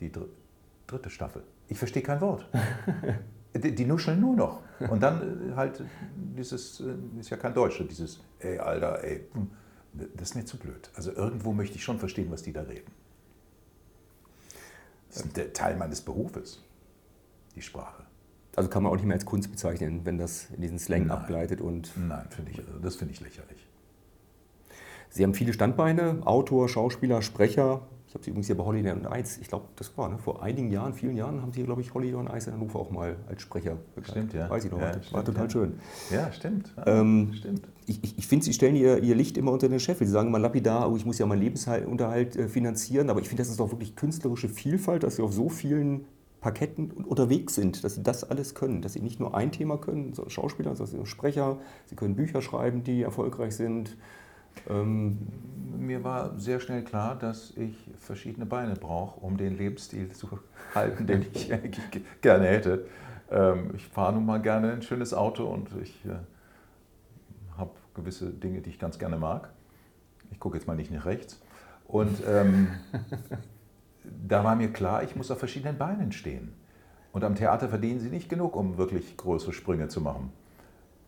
Die 0.00 0.12
dr 0.12 0.28
dritte 0.88 1.08
Staffel. 1.10 1.42
Ich 1.68 1.78
verstehe 1.78 2.02
kein 2.02 2.20
Wort. 2.20 2.48
Die, 3.54 3.74
die 3.74 3.84
nuscheln 3.84 4.18
nur 4.18 4.34
noch. 4.34 4.60
Und 4.88 5.02
dann 5.02 5.50
äh, 5.50 5.54
halt 5.54 5.82
dieses, 6.14 6.80
äh, 6.80 6.94
ist 7.20 7.28
ja 7.28 7.36
kein 7.36 7.52
Deutscher, 7.52 7.84
dieses, 7.84 8.18
ey, 8.38 8.58
Alter, 8.58 9.04
ey, 9.04 9.26
hm, 9.34 9.50
das 10.14 10.30
ist 10.30 10.34
mir 10.36 10.44
zu 10.46 10.56
blöd. 10.56 10.90
Also 10.94 11.12
irgendwo 11.12 11.52
möchte 11.52 11.76
ich 11.76 11.84
schon 11.84 11.98
verstehen, 11.98 12.30
was 12.30 12.42
die 12.42 12.54
da 12.54 12.62
reden. 12.62 12.90
Das 15.08 15.18
ist 15.18 15.38
ein 15.38 15.52
Teil 15.52 15.76
meines 15.76 16.00
Berufes, 16.00 16.64
die 17.54 17.60
Sprache. 17.60 18.04
Also 18.56 18.70
kann 18.70 18.82
man 18.82 18.92
auch 18.92 18.96
nicht 18.96 19.04
mehr 19.04 19.16
als 19.16 19.26
Kunst 19.26 19.50
bezeichnen, 19.50 20.00
wenn 20.04 20.18
das 20.18 20.48
in 20.50 20.62
diesen 20.62 20.78
Slang 20.78 21.06
Nein. 21.06 21.10
abgleitet 21.10 21.60
und. 21.60 21.90
Nein, 21.96 22.26
finde 22.30 22.52
ich, 22.52 22.58
also 22.58 22.78
das 22.78 22.96
finde 22.96 23.12
ich 23.14 23.20
lächerlich. 23.20 23.66
Sie 25.10 25.22
haben 25.22 25.34
viele 25.34 25.52
Standbeine, 25.52 26.20
Autor, 26.24 26.70
Schauspieler, 26.70 27.20
Sprecher. 27.20 27.86
Ich 28.12 28.14
habe 28.14 28.24
Sie 28.24 28.30
übrigens 28.30 28.46
hier 28.48 28.58
bei 28.58 28.64
Holiday 28.64 28.92
on 28.92 29.08
Ice, 29.18 29.40
ich 29.40 29.48
glaube, 29.48 29.64
das 29.74 29.96
war 29.96 30.06
ne, 30.10 30.18
vor 30.18 30.42
einigen 30.42 30.70
Jahren, 30.70 30.92
vielen 30.92 31.16
Jahren, 31.16 31.40
haben 31.40 31.50
Sie, 31.50 31.62
glaube 31.62 31.80
ich, 31.80 31.94
Holiday 31.94 32.14
on 32.14 32.26
Ice 32.26 32.50
in 32.50 32.56
Hannover 32.56 32.80
auch 32.80 32.90
mal 32.90 33.16
als 33.26 33.40
Sprecher 33.40 33.78
begleitet. 33.94 34.10
Stimmt, 34.28 34.34
ja. 34.34 34.50
Weiß 34.50 34.66
ich 34.66 34.70
noch, 34.70 34.78
Ja, 34.80 34.84
war, 34.88 34.92
stimmt, 34.92 35.12
war 35.14 35.24
total 35.24 35.44
ja. 35.44 35.50
schön. 35.50 35.72
Ja, 36.10 36.30
stimmt. 36.30 36.74
Ja, 36.76 36.86
Ähm, 37.00 37.32
stimmt. 37.32 37.62
Ich, 37.86 38.18
ich, 38.18 38.26
finde, 38.26 38.44
Sie 38.44 38.52
stellen 38.52 38.76
ihr, 38.76 39.02
ihr 39.02 39.14
Licht 39.14 39.38
immer 39.38 39.50
unter 39.50 39.66
den 39.70 39.80
Scheffel. 39.80 40.06
Sie 40.06 40.12
sagen 40.12 40.28
immer 40.28 40.38
lapidar, 40.38 40.92
oh, 40.92 40.96
ich 40.96 41.06
muss 41.06 41.16
ja 41.18 41.24
meinen 41.24 41.40
Lebensunterhalt 41.40 42.36
äh, 42.36 42.48
finanzieren. 42.48 43.08
Aber 43.08 43.20
ich 43.20 43.28
finde, 43.28 43.40
das 43.44 43.48
ist 43.48 43.58
doch 43.58 43.70
wirklich 43.70 43.96
künstlerische 43.96 44.50
Vielfalt, 44.50 45.04
dass 45.04 45.16
Sie 45.16 45.22
auf 45.22 45.32
so 45.32 45.48
vielen 45.48 46.04
Parketten 46.42 46.92
un- 46.94 47.04
unterwegs 47.06 47.54
sind, 47.54 47.82
dass 47.82 47.94
Sie 47.94 48.02
das 48.02 48.24
alles 48.24 48.54
können. 48.54 48.82
Dass 48.82 48.92
Sie 48.92 49.00
nicht 49.00 49.20
nur 49.20 49.34
ein 49.34 49.52
Thema 49.52 49.78
können, 49.78 50.12
Schauspieler, 50.28 50.76
sondern 50.76 51.06
Sprecher, 51.06 51.60
Sie 51.86 51.96
können 51.96 52.14
Bücher 52.14 52.42
schreiben, 52.42 52.84
die 52.84 53.00
erfolgreich 53.00 53.56
sind. 53.56 53.96
Ähm, 54.68 55.18
Mir 55.78 56.04
war 56.04 56.38
sehr 56.38 56.60
schnell 56.60 56.82
klar, 56.82 57.16
dass 57.18 57.56
ich 57.56 57.76
verschiedene 57.98 58.46
Beine 58.46 58.74
brauche, 58.74 59.20
um 59.20 59.36
den 59.36 59.56
Lebensstil 59.56 60.10
zu 60.12 60.38
halten, 60.74 61.06
den 61.06 61.26
ich 61.32 61.50
gerne 62.20 62.46
hätte. 62.46 62.86
Ähm, 63.30 63.72
Ich 63.74 63.86
fahre 63.86 64.12
nun 64.14 64.26
mal 64.26 64.40
gerne 64.40 64.72
ein 64.72 64.82
schönes 64.82 65.12
Auto 65.14 65.44
und 65.44 65.68
ich 65.82 66.04
äh, 66.04 66.10
habe 67.56 67.70
gewisse 67.94 68.30
Dinge, 68.30 68.60
die 68.60 68.70
ich 68.70 68.78
ganz 68.78 68.98
gerne 68.98 69.16
mag. 69.16 69.50
Ich 70.30 70.40
gucke 70.40 70.56
jetzt 70.56 70.66
mal 70.66 70.76
nicht 70.76 70.90
nach 70.90 71.04
rechts. 71.04 71.40
Und 71.86 72.22
ähm, 72.26 72.68
da 74.28 74.44
war 74.44 74.56
mir 74.56 74.72
klar, 74.72 75.02
ich 75.02 75.16
muss 75.16 75.30
auf 75.30 75.38
verschiedenen 75.38 75.78
Beinen 75.78 76.12
stehen. 76.12 76.54
Und 77.12 77.24
am 77.24 77.34
Theater 77.34 77.68
verdienen 77.68 78.00
sie 78.00 78.08
nicht 78.08 78.28
genug, 78.28 78.56
um 78.56 78.78
wirklich 78.78 79.16
größere 79.16 79.52
Sprünge 79.52 79.88
zu 79.88 80.00
machen. 80.00 80.32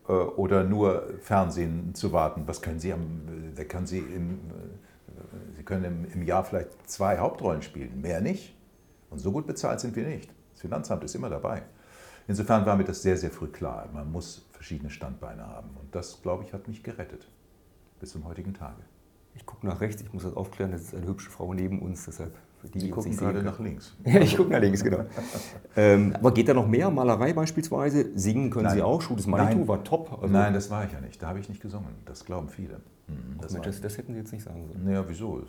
Äh, 0.07 0.11
Oder 0.11 0.63
nur 0.63 1.13
Fernsehen 1.21 1.95
zu 1.95 2.11
warten. 2.11 2.43
Was 2.47 2.61
können 2.61 2.79
Sie 2.79 2.93
am, 2.93 3.53
da 3.55 3.63
können 3.63 3.87
Sie 3.87 3.99
im, 3.99 4.33
äh, 4.33 5.55
Sie 5.55 5.63
können 5.63 5.85
im, 5.85 6.11
im 6.11 6.23
Jahr 6.23 6.43
vielleicht 6.43 6.89
zwei 6.89 7.17
Hauptrollen 7.17 7.61
spielen, 7.61 8.01
mehr 8.01 8.21
nicht. 8.21 8.55
Und 9.09 9.19
so 9.19 9.31
gut 9.31 9.47
bezahlt 9.47 9.79
sind 9.79 9.95
wir 9.95 10.05
nicht. 10.05 10.29
Das 10.53 10.61
Finanzamt 10.61 11.03
ist 11.03 11.15
immer 11.15 11.29
dabei. 11.29 11.63
Insofern 12.27 12.65
war 12.65 12.75
mir 12.75 12.85
das 12.85 13.01
sehr, 13.01 13.17
sehr 13.17 13.31
früh 13.31 13.47
klar. 13.47 13.87
Man 13.93 14.11
muss 14.11 14.47
verschiedene 14.51 14.89
Standbeine 14.89 15.45
haben. 15.47 15.69
Und 15.79 15.93
das, 15.93 16.21
glaube 16.21 16.43
ich, 16.43 16.53
hat 16.53 16.67
mich 16.67 16.83
gerettet. 16.83 17.29
Bis 17.99 18.11
zum 18.11 18.25
heutigen 18.25 18.53
Tage. 18.53 18.81
ich 19.35 19.45
gucke 19.45 19.67
nach 19.67 19.81
rechts, 19.81 20.01
ich 20.01 20.11
muss 20.13 20.23
das 20.23 20.35
aufklären, 20.35 20.71
das 20.71 20.81
ist 20.81 20.95
eine 20.95 21.07
hübsche 21.07 21.29
Frau 21.29 21.53
neben 21.53 21.81
uns, 21.81 22.05
deshalb 22.05 22.35
die, 22.73 22.79
die 22.79 22.89
gucken 22.89 23.15
gerade 23.15 23.43
nach 23.43 23.59
links. 23.59 23.95
Ja, 24.05 24.19
ich 24.19 24.35
gucke 24.37 24.51
nach 24.51 24.59
links, 24.59 24.83
genau. 24.83 25.05
ähm, 25.75 26.13
aber 26.15 26.33
geht 26.33 26.47
da 26.47 26.53
noch 26.53 26.67
mehr? 26.67 26.89
Malerei 26.89 27.33
beispielsweise? 27.33 28.17
Singen 28.17 28.49
können 28.49 28.65
Nein. 28.65 28.75
Sie 28.75 28.81
auch? 28.81 29.01
Schuh 29.01 29.15
des 29.15 29.27
Manitou 29.27 29.67
war 29.67 29.83
top. 29.83 30.11
Also- 30.21 30.33
Nein, 30.33 30.53
das 30.53 30.69
war 30.69 30.85
ich 30.85 30.91
ja 30.91 31.01
nicht. 31.01 31.21
Da 31.21 31.27
habe 31.27 31.39
ich 31.39 31.49
nicht 31.49 31.61
gesungen. 31.61 31.89
Das 32.05 32.25
glauben 32.25 32.49
viele. 32.49 32.81
Mhm, 33.07 33.35
Ach 33.37 33.41
Das 33.43 33.53
Mensch, 33.53 33.65
das, 33.67 33.81
das 33.81 33.97
hätten 33.97 34.13
Sie 34.13 34.19
jetzt 34.19 34.31
nicht 34.33 34.43
sagen 34.43 34.65
sollen. 34.67 34.83
naja, 34.83 35.03
wieso? 35.07 35.39
Äh, 35.39 35.43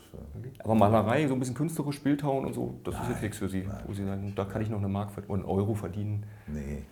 Aber 0.63 0.75
Malerei, 0.75 1.27
so 1.27 1.35
ein 1.35 1.39
bisschen 1.41 1.55
künstlerisch, 1.55 2.03
Bildhauen 2.03 2.45
und 2.45 2.53
so, 2.55 2.75
das 2.85 2.95
ist 2.95 3.01
Nein, 3.01 3.11
jetzt 3.13 3.23
nichts 3.23 3.39
für 3.39 3.49
Sie, 3.49 3.65
nein. 3.67 3.83
wo 3.87 3.95
Sie 3.95 4.05
sagen, 4.05 4.33
da 4.37 4.45
kann 4.45 4.61
ich 4.63 4.69
noch 4.69 4.79
eine 4.79 4.89
Mark 4.89 5.11
oder 5.17 5.35
einen 5.35 5.45
Euro 5.45 5.75
verdienen. 5.75 6.25
Nee, 6.47 6.83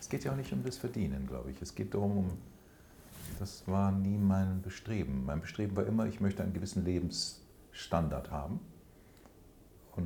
es 0.00 0.08
geht 0.08 0.24
ja 0.24 0.32
auch 0.32 0.36
nicht 0.36 0.52
um 0.52 0.64
das 0.64 0.76
Verdienen, 0.76 1.26
glaube 1.28 1.50
ich. 1.52 1.62
Es 1.62 1.72
geht 1.74 1.94
darum, 1.94 2.18
um, 2.18 2.30
das 3.38 3.62
war 3.68 3.92
nie 3.92 4.18
mein 4.18 4.60
Bestreben. 4.62 5.24
Mein 5.24 5.40
Bestreben 5.40 5.76
war 5.76 5.86
immer, 5.86 6.06
ich 6.06 6.20
möchte 6.20 6.42
einen 6.42 6.52
gewissen 6.52 6.84
Lebensstandard 6.84 8.32
haben. 8.32 8.58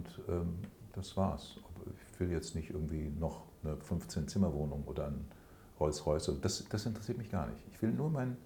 Und 0.03 0.35
ähm, 0.35 0.55
das 0.95 1.17
war's. 1.17 1.57
Ich 2.13 2.21
will 2.21 2.31
jetzt 2.31 2.55
nicht 2.55 2.71
irgendwie 2.71 3.13
noch 3.19 3.43
eine 3.65 3.75
15-Zimmer-Wohnung 3.75 4.85
oder 4.87 5.07
ein 5.07 5.25
Rolls-Royce. 5.81 6.33
Das, 6.41 6.65
das 6.69 6.87
interessiert 6.87 7.19
mich 7.19 7.31
gar 7.31 7.47
nicht. 7.47 7.63
Ich 7.73 7.81
will 7.83 7.91
nur 7.91 8.11
meinen 8.11 8.37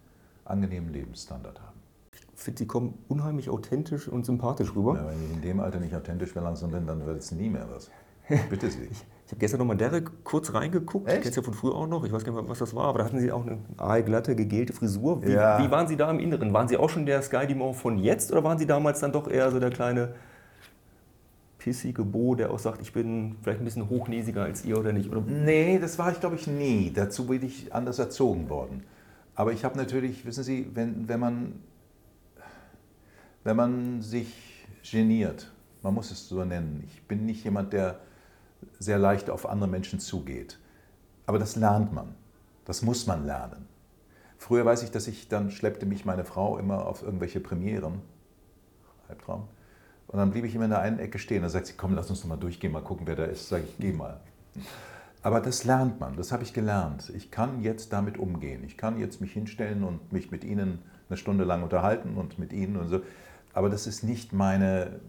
angenehmen 0.44 0.92
Lebensstandard 0.92 1.60
haben. 1.60 1.76
Ich 2.12 2.42
finde, 2.42 2.58
Sie 2.58 2.66
kommen 2.66 2.98
unheimlich 3.08 3.50
authentisch 3.50 4.08
und 4.08 4.24
sympathisch 4.24 4.74
rüber. 4.74 4.94
Ja, 4.96 5.08
wenn 5.08 5.24
ich 5.24 5.32
in 5.32 5.42
dem 5.42 5.60
Alter 5.60 5.80
nicht 5.80 5.94
authentisch 5.94 6.34
mehr 6.34 6.44
langsam 6.44 6.70
bin, 6.70 6.86
dann 6.86 7.04
wird 7.04 7.18
es 7.18 7.32
nie 7.32 7.48
mehr 7.48 7.66
was. 7.70 7.90
Ich 8.28 8.42
bitte 8.48 8.70
Sie. 8.70 8.88
Ich 9.26 9.32
habe 9.32 9.40
gestern 9.40 9.58
nochmal 9.58 9.76
Derek 9.76 10.24
kurz 10.24 10.54
reingeguckt, 10.54 11.08
Echt? 11.08 11.16
ich 11.18 11.22
kenne 11.24 11.36
ja 11.36 11.42
von 11.42 11.54
früher 11.54 11.74
auch 11.74 11.88
noch, 11.88 12.04
ich 12.04 12.12
weiß 12.12 12.24
gar 12.24 12.32
nicht 12.32 12.42
mehr, 12.42 12.48
was 12.48 12.60
das 12.60 12.74
war, 12.76 12.84
aber 12.84 13.00
da 13.00 13.06
hatten 13.06 13.18
Sie 13.18 13.32
auch 13.32 13.44
eine 13.44 13.58
aalglatte, 13.76 14.36
gegelte 14.36 14.72
Frisur. 14.72 15.20
Wie, 15.24 15.32
Ja. 15.32 15.58
wie 15.58 15.68
waren 15.70 15.88
Sie 15.88 15.96
da 15.96 16.08
im 16.10 16.20
Inneren? 16.20 16.52
Waren 16.52 16.68
Sie 16.68 16.76
auch 16.76 16.88
schon 16.88 17.06
der 17.06 17.22
Sky 17.22 17.46
Dumont 17.48 17.74
von 17.76 17.98
jetzt 17.98 18.30
oder 18.30 18.44
waren 18.44 18.56
Sie 18.58 18.66
damals 18.66 19.00
dann 19.00 19.10
doch 19.12 19.28
eher 19.28 19.50
so 19.50 19.58
der 19.58 19.70
kleine 19.70 20.14
pissige 21.66 22.04
Bo, 22.04 22.36
der 22.36 22.52
auch 22.52 22.60
sagt, 22.60 22.80
ich 22.80 22.92
bin 22.92 23.38
vielleicht 23.42 23.60
ein 23.60 23.64
bisschen 23.64 23.90
hochnäsiger 23.90 24.44
als 24.44 24.64
ihr 24.64 24.78
oder 24.78 24.92
nicht? 24.92 25.10
Oder 25.10 25.22
Nee, 25.22 25.80
das 25.80 25.98
war 25.98 26.12
ich, 26.12 26.20
glaube 26.20 26.36
ich, 26.36 26.46
nie. 26.46 26.92
Dazu 26.92 27.26
bin 27.26 27.44
ich 27.44 27.74
anders 27.74 27.98
erzogen 27.98 28.48
worden. 28.48 28.84
Aber 29.34 29.52
ich 29.52 29.64
habe 29.64 29.76
natürlich, 29.76 30.24
wissen 30.24 30.44
Sie, 30.44 30.70
wenn, 30.74 31.08
wenn, 31.08 31.18
man, 31.18 31.54
wenn 33.42 33.56
man 33.56 34.00
sich 34.00 34.64
geniert, 34.88 35.52
man 35.82 35.92
muss 35.92 36.12
es 36.12 36.28
so 36.28 36.44
nennen, 36.44 36.84
ich 36.86 37.02
bin 37.08 37.26
nicht 37.26 37.42
jemand, 37.42 37.72
der 37.72 37.98
sehr 38.78 38.98
leicht 39.00 39.28
auf 39.28 39.44
andere 39.44 39.68
Menschen 39.68 39.98
zugeht. 39.98 40.60
Aber 41.26 41.40
das 41.40 41.56
lernt 41.56 41.92
man. 41.92 42.14
Das 42.64 42.82
muss 42.82 43.08
man 43.08 43.26
lernen. 43.26 43.66
Früher 44.38 44.64
weiß 44.64 44.84
ich, 44.84 44.92
dass 44.92 45.08
ich, 45.08 45.26
dann 45.26 45.50
schleppte 45.50 45.84
mich 45.84 46.04
meine 46.04 46.24
Frau 46.24 46.58
immer 46.58 46.86
auf 46.86 47.02
irgendwelche 47.02 47.40
Premieren. 47.40 48.02
Albtraum. 49.08 49.48
Und 50.08 50.18
dann 50.18 50.30
blieb 50.30 50.44
ich 50.44 50.54
immer 50.54 50.64
in 50.64 50.70
der 50.70 50.80
einen 50.80 50.98
Ecke 50.98 51.18
stehen. 51.18 51.42
Dann 51.42 51.50
sagt 51.50 51.66
sie, 51.66 51.74
komm, 51.76 51.94
lass 51.94 52.10
uns 52.10 52.20
noch 52.22 52.28
mal 52.28 52.36
durchgehen, 52.36 52.72
mal 52.72 52.82
gucken, 52.82 53.06
wer 53.06 53.16
da 53.16 53.24
ist. 53.24 53.48
Sag 53.48 53.64
ich, 53.64 53.76
geh 53.78 53.92
mal. 53.92 54.20
Aber 55.22 55.40
das 55.40 55.64
lernt 55.64 55.98
man, 55.98 56.16
das 56.16 56.30
habe 56.30 56.44
ich 56.44 56.52
gelernt. 56.52 57.10
Ich 57.14 57.32
kann 57.32 57.60
jetzt 57.62 57.92
damit 57.92 58.16
umgehen. 58.16 58.62
Ich 58.64 58.76
kann 58.76 58.98
jetzt 58.98 59.20
mich 59.20 59.32
hinstellen 59.32 59.82
und 59.82 60.12
mich 60.12 60.30
mit 60.30 60.44
Ihnen 60.44 60.78
eine 61.08 61.16
Stunde 61.16 61.44
lang 61.44 61.64
unterhalten 61.64 62.16
und 62.16 62.38
mit 62.38 62.52
Ihnen 62.52 62.76
und 62.76 62.88
so. 62.88 63.00
Aber 63.52 63.68
das 63.68 63.86
ist 63.86 64.04
nicht 64.04 64.32
meine. 64.32 65.00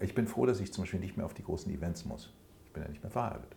Ich 0.00 0.14
bin 0.14 0.26
froh, 0.26 0.46
dass 0.46 0.60
ich 0.60 0.72
zum 0.72 0.84
Beispiel 0.84 1.00
nicht 1.00 1.16
mehr 1.16 1.26
auf 1.26 1.34
die 1.34 1.44
großen 1.44 1.70
Events 1.72 2.06
muss. 2.06 2.32
Ich 2.66 2.72
bin 2.72 2.82
ja 2.82 2.88
nicht 2.88 3.02
mehr 3.02 3.10
verheiratet. 3.10 3.54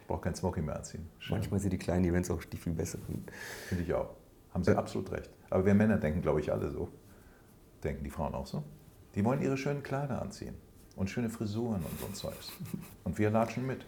Ich 0.00 0.08
brauche 0.08 0.22
kein 0.22 0.34
Smoking 0.34 0.64
mehr 0.64 0.76
anziehen. 0.76 1.08
Schön. 1.18 1.36
manchmal 1.36 1.60
sind 1.60 1.72
die 1.72 1.78
kleinen 1.78 2.04
Events 2.04 2.30
auch 2.30 2.42
die 2.44 2.56
viel 2.56 2.72
besseren. 2.72 3.24
Finde 3.68 3.84
ich 3.84 3.94
auch. 3.94 4.10
Haben 4.52 4.64
Sie 4.64 4.76
absolut 4.76 5.10
recht. 5.12 5.30
Aber 5.48 5.64
wir 5.64 5.74
Männer 5.74 5.96
denken, 5.96 6.22
glaube 6.22 6.40
ich, 6.40 6.50
alle 6.50 6.70
so. 6.70 6.88
Denken 7.84 8.04
die 8.04 8.10
Frauen 8.10 8.34
auch 8.34 8.46
so? 8.46 8.62
Die 9.14 9.24
wollen 9.24 9.42
ihre 9.42 9.56
schönen 9.56 9.82
Kleider 9.82 10.22
anziehen 10.22 10.54
und 10.96 11.10
schöne 11.10 11.28
Frisuren 11.30 11.82
und 11.82 12.00
so 12.00 12.06
ein 12.06 12.14
Zeugs. 12.14 12.52
Und 13.04 13.18
wir 13.18 13.30
latschen 13.30 13.66
mit. 13.66 13.84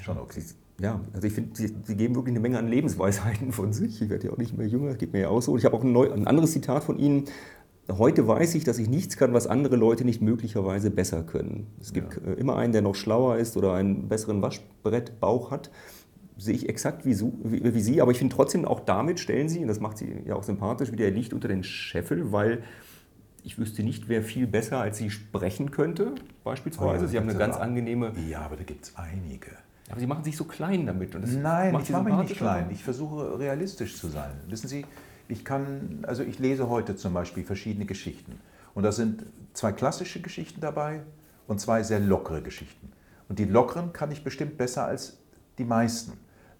Schon 0.00 0.18
okay. 0.18 0.42
Ja, 0.80 1.00
also 1.12 1.26
ich 1.26 1.32
finde, 1.32 1.50
sie, 1.54 1.74
sie 1.84 1.96
geben 1.96 2.14
wirklich 2.14 2.32
eine 2.32 2.40
Menge 2.40 2.58
an 2.58 2.66
Lebensweisheiten 2.68 3.52
von 3.52 3.72
sich. 3.72 4.02
Ich 4.02 4.08
werde 4.08 4.26
ja 4.28 4.32
auch 4.32 4.38
nicht 4.38 4.56
mehr 4.56 4.66
jünger, 4.66 4.88
das 4.90 4.98
geht 4.98 5.12
mir 5.12 5.20
ja 5.20 5.28
auch 5.28 5.40
so. 5.40 5.52
Und 5.52 5.58
ich 5.58 5.64
habe 5.64 5.76
auch 5.76 5.84
ein, 5.84 5.92
neu, 5.92 6.10
ein 6.12 6.26
anderes 6.26 6.52
Zitat 6.52 6.82
von 6.84 6.98
Ihnen. 6.98 7.26
Heute 7.90 8.26
weiß 8.26 8.54
ich, 8.54 8.64
dass 8.64 8.78
ich 8.78 8.88
nichts 8.88 9.16
kann, 9.16 9.32
was 9.32 9.46
andere 9.46 9.76
Leute 9.76 10.04
nicht 10.04 10.22
möglicherweise 10.22 10.90
besser 10.90 11.22
können. 11.22 11.66
Es 11.80 11.92
gibt 11.92 12.14
Ja. 12.16 12.32
äh, 12.32 12.34
immer 12.34 12.56
einen, 12.56 12.72
der 12.72 12.82
noch 12.82 12.94
schlauer 12.94 13.36
ist 13.36 13.56
oder 13.56 13.74
einen 13.74 14.08
besseren 14.08 14.40
Waschbrettbauch 14.42 15.50
hat. 15.50 15.70
Sehe 16.42 16.54
ich 16.54 16.68
exakt 16.68 17.06
wie, 17.06 17.16
wie, 17.20 17.74
wie 17.74 17.80
Sie, 17.80 18.02
aber 18.02 18.10
ich 18.10 18.18
finde 18.18 18.34
trotzdem, 18.34 18.64
auch 18.64 18.80
damit 18.80 19.20
stellen 19.20 19.48
Sie, 19.48 19.60
und 19.60 19.68
das 19.68 19.78
macht 19.78 19.98
Sie 19.98 20.12
ja 20.26 20.34
auch 20.34 20.42
sympathisch, 20.42 20.90
wieder 20.90 21.08
Licht 21.10 21.32
unter 21.32 21.46
den 21.46 21.62
Scheffel, 21.62 22.32
weil 22.32 22.64
ich 23.44 23.58
wüsste 23.58 23.82
nicht, 23.82 24.08
wer 24.08 24.22
viel 24.22 24.46
besser 24.46 24.80
als 24.80 24.98
Sie 24.98 25.10
sprechen 25.10 25.70
könnte, 25.70 26.14
beispielsweise. 26.42 27.00
Oh 27.00 27.02
ja, 27.02 27.08
Sie 27.08 27.16
haben 27.16 27.28
eine 27.28 27.38
ganz 27.38 27.56
aber. 27.56 27.64
angenehme 27.64 28.12
Ja, 28.28 28.40
aber 28.40 28.56
da 28.56 28.64
gibt 28.64 28.84
es 28.84 28.96
einige. 28.96 29.52
aber 29.88 30.00
Sie 30.00 30.06
machen 30.06 30.24
sich 30.24 30.36
so 30.36 30.44
klein 30.44 30.84
damit. 30.86 31.14
Und 31.14 31.22
das 31.22 31.32
Nein, 31.32 31.72
macht 31.72 31.84
ich 31.84 31.90
mache 31.90 32.04
mich 32.04 32.16
nicht 32.16 32.36
klein. 32.36 32.68
Ich 32.70 32.82
versuche 32.82 33.38
realistisch 33.38 33.96
zu 33.96 34.08
sein. 34.08 34.32
Wissen 34.48 34.66
Sie, 34.68 34.84
ich 35.28 35.44
kann, 35.44 36.00
also 36.02 36.24
ich 36.24 36.38
lese 36.40 36.68
heute 36.68 36.96
zum 36.96 37.14
Beispiel 37.14 37.44
verschiedene 37.44 37.86
Geschichten. 37.86 38.40
Und 38.74 38.82
da 38.82 38.90
sind 38.90 39.24
zwei 39.52 39.70
klassische 39.70 40.20
Geschichten 40.20 40.60
dabei 40.60 41.02
und 41.46 41.60
zwei 41.60 41.82
sehr 41.82 42.00
lockere 42.00 42.42
Geschichten. 42.42 42.90
Und 43.28 43.38
die 43.38 43.44
lockeren 43.44 43.92
kann 43.92 44.10
ich 44.10 44.24
bestimmt 44.24 44.56
besser 44.56 44.86
als 44.86 45.18
die 45.58 45.64
meisten. 45.64 46.12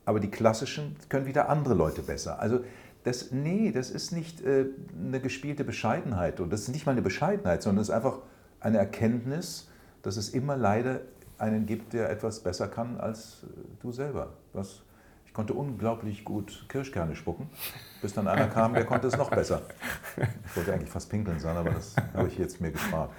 Aber 0.05 0.21
die 0.21 0.31
klassischen 0.31 0.97
können 1.09 1.27
wieder 1.27 1.49
andere 1.49 1.75
Leute 1.75 2.03
besser. 2.03 2.41
Also 2.41 2.61
das, 3.05 3.33
nee, 3.33 3.73
das 3.73 3.91
ist 3.91 4.13
nicht 4.13 4.41
äh, 4.43 4.67
eine 4.97 5.21
gespielte 5.21 5.65
Bescheidenheit. 5.65 6.41
Und 6.41 6.53
das 6.53 6.63
ist 6.63 6.69
nicht 6.69 6.87
mal 6.87 6.93
eine 6.93 7.03
Bescheidenheit, 7.03 7.63
sondern 7.63 7.83
es 7.83 7.89
ist 7.89 7.95
einfach 7.95 8.19
eine 8.61 8.79
Erkenntnis, 8.79 9.69
dass 10.03 10.17
es 10.17 10.31
immer 10.31 10.57
leider 10.57 11.01
einen 11.39 11.67
gibt, 11.67 11.93
der 11.93 12.11
etwas 12.11 12.41
besser 12.41 12.69
kann 12.69 12.99
als 12.99 13.45
äh, 13.45 13.47
du 13.81 13.93
selber. 13.93 14.35
Was, 14.53 14.83
ich 15.27 15.35
konnte 15.35 15.55
unglaublich 15.55 16.25
gut 16.25 16.67
Kirschkerne 16.69 17.17
spucken, 17.17 17.49
bis 18.01 18.13
dann 18.15 18.29
einer 18.29 18.49
kam, 18.49 18.75
der 18.75 18.85
konnte 18.85 19.09
es 19.09 19.17
noch 19.17 19.31
besser. 19.31 19.63
Ich 20.47 20.57
wollte 20.57 20.75
eigentlich 20.75 20.91
fast 20.91 21.09
pinkeln 21.11 21.41
sein, 21.41 21.57
aber 21.57 21.71
das 21.71 21.97
habe 22.15 22.29
ich 22.29 22.39
jetzt 22.39 22.61
mir 22.61 22.71
gespart. 22.71 23.11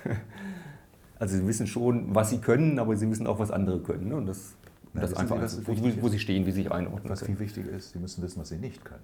Also 1.19 1.38
sie 1.38 1.48
wissen 1.48 1.67
schon, 1.67 2.13
was 2.13 2.30
sie 2.30 2.39
können, 2.39 2.80
aber 2.80 2.96
sie 2.96 3.10
wissen 3.10 3.28
auch, 3.28 3.39
was 3.39 3.50
andere 3.50 3.80
können. 3.80 4.10
Ne? 4.10 4.15
Und 4.15 4.28
das, 4.28 4.56
Na, 4.93 5.01
das 5.01 5.13
einfach, 5.15 5.38
Sie, 5.47 5.60
ist, 5.60 5.67
wo, 5.67 5.73
wo 6.01 6.06
ist? 6.08 6.12
sie 6.13 6.19
stehen, 6.19 6.45
wie 6.45 6.51
sie 6.51 6.63
sich 6.63 6.71
einordnen 6.71 7.12
Was 7.12 7.21
können. 7.21 7.36
viel 7.38 7.45
wichtiger 7.47 7.71
ist, 7.71 7.91
sie 7.93 7.99
müssen 7.99 8.21
wissen, 8.23 8.39
was 8.39 8.49
sie 8.49 8.58
nicht 8.58 8.86
können. 8.86 9.03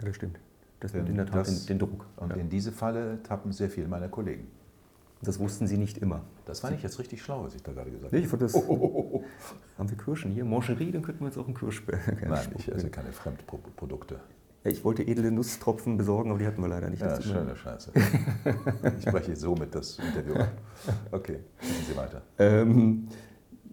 Ja, 0.00 0.06
das 0.06 0.16
stimmt. 0.16 0.38
Das 0.80 0.94
nimmt 0.94 1.10
in 1.10 1.16
der 1.16 1.26
Tat 1.26 1.36
das- 1.36 1.66
den, 1.66 1.78
den 1.78 1.78
Druck. 1.88 2.06
Und 2.16 2.30
ja. 2.30 2.36
in 2.36 2.48
diese 2.48 2.72
Falle 2.72 3.22
tappen 3.22 3.52
sehr 3.52 3.68
viele 3.68 3.86
meiner 3.88 4.08
Kollegen. 4.08 4.46
Das 5.22 5.38
wussten 5.38 5.66
sie 5.66 5.76
nicht 5.76 5.98
immer. 5.98 6.22
Das 6.46 6.60
fand 6.60 6.74
ich 6.74 6.82
jetzt 6.82 6.98
richtig 6.98 7.20
schlau, 7.22 7.44
was 7.44 7.54
ich 7.54 7.62
da 7.62 7.72
gerade 7.72 7.90
gesagt 7.90 8.10
Nee, 8.12 8.18
habe. 8.20 8.24
ich 8.24 8.30
fand 8.30 8.40
das. 8.42 8.54
Haben 9.78 9.90
wir 9.90 9.96
Kirschen 9.98 10.30
hier? 10.30 10.46
Mancherie, 10.46 10.90
dann 10.90 11.02
könnten 11.02 11.20
wir 11.20 11.26
jetzt 11.28 11.36
auch 11.36 11.44
einen 11.44 11.54
Kirsch. 11.54 11.82
Nein, 12.26 12.48
ich 12.56 12.72
esse 12.72 12.88
keine 12.88 13.12
Fremdprodukte. 13.12 14.14
Ja, 14.64 14.70
Ich 14.70 14.82
wollte 14.82 15.06
edle 15.06 15.30
Nusstropfen 15.30 15.98
besorgen, 15.98 16.30
aber 16.30 16.38
die 16.38 16.46
hatten 16.46 16.62
wir 16.62 16.68
leider 16.68 16.88
nicht. 16.88 17.02
Ja, 17.02 17.08
Das 17.08 17.26
mir 17.26 17.32
schöne 17.34 17.54
Scheiße. 17.56 17.92
Ich 18.98 19.04
breche 19.04 19.36
somit 19.36 19.74
das 19.74 19.98
Interview 19.98 20.34
ab. 20.36 20.48
Okay, 21.12 21.40
machen 21.60 21.84
Sie 21.86 21.96
weiter. 21.96 22.22
Ähm, 22.38 23.06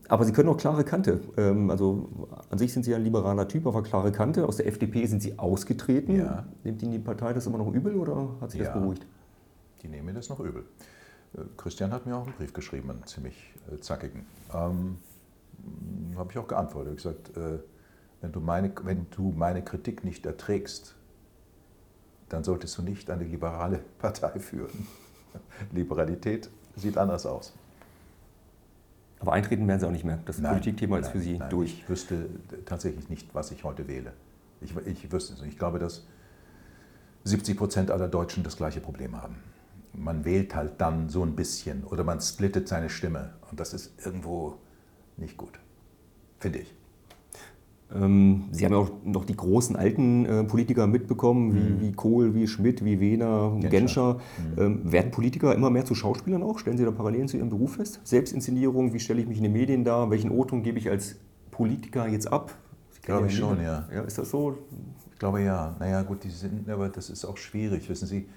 aber 0.09 0.25
Sie 0.25 0.31
können 0.31 0.49
auch 0.49 0.57
klare 0.57 0.83
Kante. 0.83 1.19
Ähm, 1.37 1.69
also 1.69 2.27
an 2.49 2.57
sich 2.57 2.73
sind 2.73 2.83
Sie 2.83 2.91
ja 2.91 2.97
ein 2.97 3.03
liberaler 3.03 3.47
Typ, 3.47 3.65
aber 3.67 3.83
klare 3.83 4.11
Kante. 4.11 4.47
Aus 4.47 4.57
der 4.57 4.67
FDP 4.67 5.05
sind 5.05 5.21
Sie 5.21 5.37
ausgetreten. 5.37 6.15
Ja. 6.17 6.45
Nimmt 6.63 6.81
Ihnen 6.81 6.91
die 6.93 6.99
Partei 6.99 7.33
das 7.33 7.45
immer 7.47 7.57
noch 7.57 7.71
übel 7.73 7.95
oder 7.95 8.29
hat 8.41 8.51
sich 8.51 8.61
Ja. 8.61 8.71
das 8.71 8.81
beruhigt? 8.81 9.05
Die 9.81 9.87
nehmen 9.87 10.05
mir 10.07 10.13
das 10.13 10.29
noch 10.29 10.39
übel. 10.39 10.63
Äh, 11.35 11.41
Christian 11.57 11.91
hat 11.91 12.05
mir 12.05 12.15
auch 12.15 12.25
einen 12.25 12.33
Brief 12.35 12.53
geschrieben, 12.53 12.89
einen 12.89 13.05
ziemlich 13.05 13.53
äh, 13.71 13.79
zackigen. 13.79 14.25
Ähm, 14.53 14.97
Habe 16.15 16.31
ich 16.31 16.37
auch 16.37 16.47
geantwortet. 16.47 16.93
Ich 16.97 17.03
gesagt, 17.03 17.35
äh, 17.37 17.59
wenn, 18.21 18.31
du 18.31 18.39
meine, 18.39 18.71
wenn 18.83 19.07
du 19.11 19.31
meine 19.35 19.63
Kritik 19.63 20.03
nicht 20.03 20.25
erträgst, 20.25 20.95
dann 22.29 22.43
solltest 22.43 22.77
du 22.77 22.81
nicht 22.81 23.09
eine 23.09 23.23
liberale 23.23 23.79
Partei 23.99 24.39
führen. 24.39 24.87
Liberalität 25.71 26.49
sieht 26.75 26.97
anders 26.97 27.25
aus. 27.25 27.53
Aber 29.19 29.33
eintreten 29.33 29.67
werden 29.67 29.79
Sie 29.79 29.87
auch 29.87 29.91
nicht 29.91 30.05
mehr. 30.05 30.19
Das 30.25 30.41
Politikthema 30.41 30.97
ist 30.99 31.05
nein, 31.05 31.11
für 31.11 31.19
Sie 31.19 31.37
nein. 31.37 31.49
durch. 31.49 31.73
Ich 31.73 31.89
wüsste 31.89 32.29
tatsächlich 32.65 33.09
nicht, 33.09 33.33
was 33.33 33.51
ich 33.51 33.63
heute 33.63 33.87
wähle. 33.87 34.13
Ich, 34.61 34.75
ich 34.85 35.11
wüsste 35.11 35.33
es 35.33 35.41
nicht. 35.41 35.53
Ich 35.53 35.59
glaube, 35.59 35.79
dass 35.79 36.05
70 37.23 37.57
Prozent 37.57 37.91
aller 37.91 38.07
Deutschen 38.07 38.43
das 38.43 38.57
gleiche 38.57 38.79
Problem 38.79 39.21
haben. 39.21 39.35
Man 39.93 40.25
wählt 40.25 40.53
halt 40.55 40.79
dann 40.79 41.09
so 41.09 41.23
ein 41.23 41.35
bisschen 41.35 41.83
oder 41.83 42.03
man 42.03 42.21
splittet 42.21 42.67
seine 42.67 42.89
Stimme. 42.89 43.33
Und 43.49 43.59
das 43.59 43.73
ist 43.73 44.05
irgendwo 44.05 44.59
nicht 45.17 45.37
gut. 45.37 45.59
Finde 46.39 46.59
ich. 46.59 46.76
Ähm, 47.95 48.45
Sie 48.51 48.65
haben 48.65 48.73
ja 48.73 48.79
auch 48.79 48.91
noch 49.05 49.23
die 49.23 49.35
großen 49.35 49.75
alten 49.75 50.25
äh, 50.25 50.43
Politiker 50.43 50.87
mitbekommen, 50.87 51.55
wie, 51.55 51.59
Mhm. 51.59 51.81
wie 51.81 51.91
Kohl, 51.93 52.35
wie 52.35 52.45
Schmidt, 52.47 52.83
wie 52.83 52.99
Wehner, 52.99 53.51
Genscher. 53.61 53.69
Genscher. 53.69 54.13
Mhm. 54.57 54.61
Ähm, 54.61 54.91
werden 54.91 55.11
Politiker 55.11 55.55
immer 55.55 55.69
mehr 55.69 55.85
zu 55.85 55.95
Schauspielern 55.95 56.43
auch? 56.43 56.59
Stellen 56.59 56.77
Sie 56.77 56.83
da 56.83 56.91
Parallelen 56.91 57.27
zu 57.27 57.37
Ihrem 57.37 57.49
Beruf 57.49 57.75
fest? 57.75 58.01
Selbstinszenierung, 58.03 58.93
wie 58.93 58.99
stelle 58.99 59.21
ich 59.21 59.27
mich 59.27 59.37
in 59.37 59.43
den 59.43 59.53
Medien 59.53 59.83
dar? 59.85 60.09
Welchen 60.09 60.31
O-Ton 60.31 60.63
gebe 60.63 60.77
ich 60.79 60.89
als 60.89 61.15
Politiker 61.51 62.07
jetzt 62.07 62.31
ab? 62.31 62.53
Glaube 63.03 63.27
ich 63.27 63.37
schon, 63.37 63.61
ja. 63.61 63.87
ja. 63.93 64.01
Ist 64.01 64.17
das 64.17 64.29
so? 64.31 64.57
Ich 65.13 65.19
glaube 65.19 65.41
ja. 65.41 65.75
Naja, 65.79 66.01
gut, 66.01 66.25
die 66.25 66.29
sind, 66.29 66.69
aber 66.69 66.89
das 66.89 67.09
ist 67.09 67.23
auch 67.23 67.37
schwierig. 67.37 67.89
Wissen 67.89 68.05
Sie, 68.05 68.27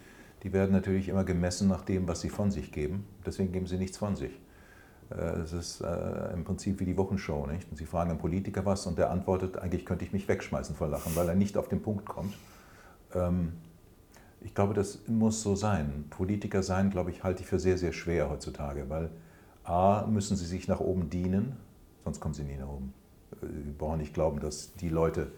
die 0.45 0.53
werden 0.53 0.71
natürlich 0.71 1.09
immer 1.09 1.25
gemessen 1.25 1.67
nach 1.67 1.83
dem, 1.83 2.07
was 2.07 2.21
sie 2.21 2.29
von 2.29 2.53
sich 2.53 2.71
geben. 2.71 3.05
Deswegen 3.27 3.51
geben 3.53 3.67
sie 3.67 3.79
nichts 3.79 3.99
von 3.99 4.15
sich. 4.15 4.31
Äh, 5.11 5.41
Es 5.41 5.53
ist 5.53 5.81
äh, 5.81 6.33
im 6.33 6.45
Prinzip 6.45 6.81
wie 6.81 6.85
die 6.85 6.97
Wochenshow. 6.97 7.47
Nicht? 7.47 7.71
Und 7.71 7.77
sie 7.77 7.87
fragen 7.87 8.11
einen 8.11 8.19
Politiker 8.19 8.65
was 8.65 8.87
und 8.87 8.99
der 8.99 9.11
antwortet, 9.11 9.59
eigentlich 9.59 9.85
könnte 9.87 10.05
ich 10.05 10.13
mich 10.13 10.29
wegschmeißen 10.29 10.75
vor 10.77 10.89
Lachen, 10.89 11.15
weil 11.17 11.29
er 11.29 11.35
nicht 11.35 11.57
auf 11.57 11.69
den 11.69 11.83
Punkt 11.83 12.07
kommt. 12.07 12.35
Ähm, 13.15 13.53
ich 14.41 14.55
glaube, 14.55 14.75
das 14.75 15.07
muss 15.07 15.43
so 15.43 15.55
sein. 15.55 16.07
Politiker 16.11 16.63
sein, 16.63 16.91
glaube 16.91 17.11
ich, 17.11 17.23
halte 17.25 17.43
ich 17.43 17.49
für 17.49 17.59
sehr, 17.59 17.77
sehr 17.77 17.93
schwer 17.93 18.31
heutzutage, 18.31 18.89
weil 18.89 19.11
A, 19.65 20.07
müssen 20.07 20.37
sie 20.37 20.47
sich 20.47 20.69
nach 20.69 20.81
oben 20.81 21.11
dienen, 21.11 21.57
sonst 22.05 22.21
kommen 22.21 22.35
sie 22.35 22.45
nie 22.45 22.57
nach 22.57 22.69
oben. 22.69 22.95
Äh, 23.43 23.47
Sie 23.65 23.73
brauchen 23.73 23.99
nicht 23.99 24.15
glauben, 24.15 24.41
dass 24.41 24.75
die 24.75 24.89
Leute, 24.89 25.33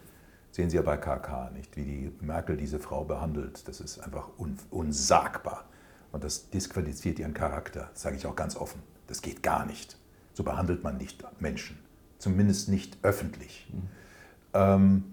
sehen 0.51 0.69
Sie 0.69 0.77
ja 0.77 0.83
bei 0.83 0.97
KK 0.97 1.51
nicht, 1.51 1.75
wie 1.77 1.83
die 1.83 2.11
Merkel 2.21 2.57
diese 2.57 2.79
Frau 2.79 3.03
behandelt. 3.03 3.67
Das 3.67 3.79
ist 3.81 3.99
einfach 3.99 4.29
un, 4.37 4.57
unsagbar. 4.71 5.65
Und 6.11 6.23
das 6.23 6.49
disqualifiziert 6.51 7.19
ihren 7.19 7.33
Charakter, 7.33 7.89
sage 7.93 8.15
ich 8.15 8.25
auch 8.27 8.35
ganz 8.35 8.55
offen. 8.55 8.81
Das 9.13 9.21
geht 9.21 9.43
gar 9.43 9.67
nicht. 9.67 9.95
So 10.33 10.43
behandelt 10.43 10.83
man 10.83 10.97
nicht 10.97 11.23
Menschen. 11.39 11.77
Zumindest 12.17 12.67
nicht 12.67 12.97
öffentlich. 13.03 13.71
Ähm, 14.55 15.03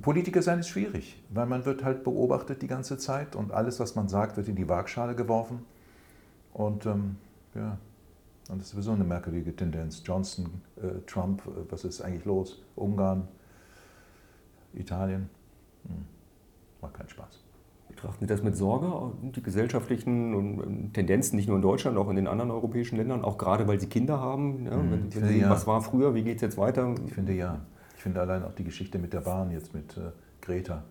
Politiker 0.00 0.40
sein 0.40 0.60
ist 0.60 0.68
schwierig, 0.68 1.22
weil 1.28 1.44
man 1.44 1.66
wird 1.66 1.84
halt 1.84 2.02
beobachtet 2.02 2.62
die 2.62 2.66
ganze 2.66 2.96
Zeit 2.96 3.36
und 3.36 3.52
alles, 3.52 3.78
was 3.78 3.94
man 3.94 4.08
sagt, 4.08 4.38
wird 4.38 4.48
in 4.48 4.56
die 4.56 4.70
Waagschale 4.70 5.14
geworfen. 5.14 5.66
Und 6.54 6.86
ähm, 6.86 7.16
ja, 7.54 7.76
und 8.48 8.58
das 8.58 8.68
ist 8.68 8.70
sowieso 8.70 8.92
eine 8.92 9.04
merkwürdige 9.04 9.54
Tendenz. 9.54 10.00
Johnson, 10.02 10.62
äh, 10.76 11.04
Trump, 11.06 11.42
äh, 11.46 11.70
was 11.70 11.84
ist 11.84 12.00
eigentlich 12.00 12.24
los? 12.24 12.62
Ungarn, 12.74 13.28
Italien, 14.72 15.28
hm. 15.86 16.06
macht 16.80 16.94
keinen 16.94 17.10
Spaß. 17.10 17.47
Betrachten 18.00 18.20
Sie 18.20 18.26
das 18.28 18.44
mit 18.44 18.56
Sorge, 18.56 19.12
die 19.34 19.42
gesellschaftlichen 19.42 20.32
ähm, 20.32 20.92
Tendenzen, 20.92 21.34
nicht 21.34 21.48
nur 21.48 21.56
in 21.56 21.62
Deutschland, 21.62 21.98
auch 21.98 22.08
in 22.08 22.14
den 22.14 22.28
anderen 22.28 22.52
europäischen 22.52 22.96
Ländern, 22.96 23.24
auch 23.24 23.38
gerade 23.38 23.66
weil 23.66 23.80
Sie 23.80 23.88
Kinder 23.88 24.20
haben? 24.20 24.66
Ja, 24.66 24.76
Mhm, 24.76 24.90
wenn, 24.92 25.14
wenn 25.14 25.28
Sie, 25.28 25.40
ja. 25.40 25.50
Was 25.50 25.66
war 25.66 25.82
früher, 25.82 26.14
wie 26.14 26.22
geht 26.22 26.36
es 26.36 26.42
jetzt 26.42 26.58
weiter? 26.58 26.94
Ich 27.06 27.12
finde 27.12 27.32
ja. 27.32 27.60
Ich 27.96 28.02
finde 28.02 28.20
allein 28.20 28.44
auch 28.44 28.52
die 28.54 28.62
Geschichte 28.62 29.00
mit 29.00 29.12
der 29.12 29.22
Bahn 29.22 29.50
jetzt 29.50 29.74
mit 29.74 29.96
äh, 29.96 30.12
Greta, 30.40 30.84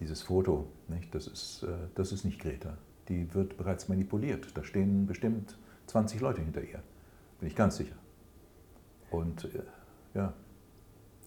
dieses 0.00 0.20
Foto, 0.20 0.66
nicht? 0.88 1.14
Das, 1.14 1.26
ist, 1.26 1.62
äh, 1.62 1.68
das 1.94 2.12
ist 2.12 2.26
nicht 2.26 2.38
Greta. 2.38 2.76
Die 3.08 3.32
wird 3.32 3.56
bereits 3.56 3.88
manipuliert. 3.88 4.48
Da 4.54 4.62
stehen 4.62 5.06
bestimmt 5.06 5.56
20 5.86 6.20
Leute 6.20 6.42
hinter 6.42 6.60
ihr. 6.60 6.82
Bin 7.40 7.48
ich 7.48 7.56
ganz 7.56 7.76
sicher. 7.78 7.96
Und 9.10 9.46
äh, 9.46 9.62
ja, 10.12 10.34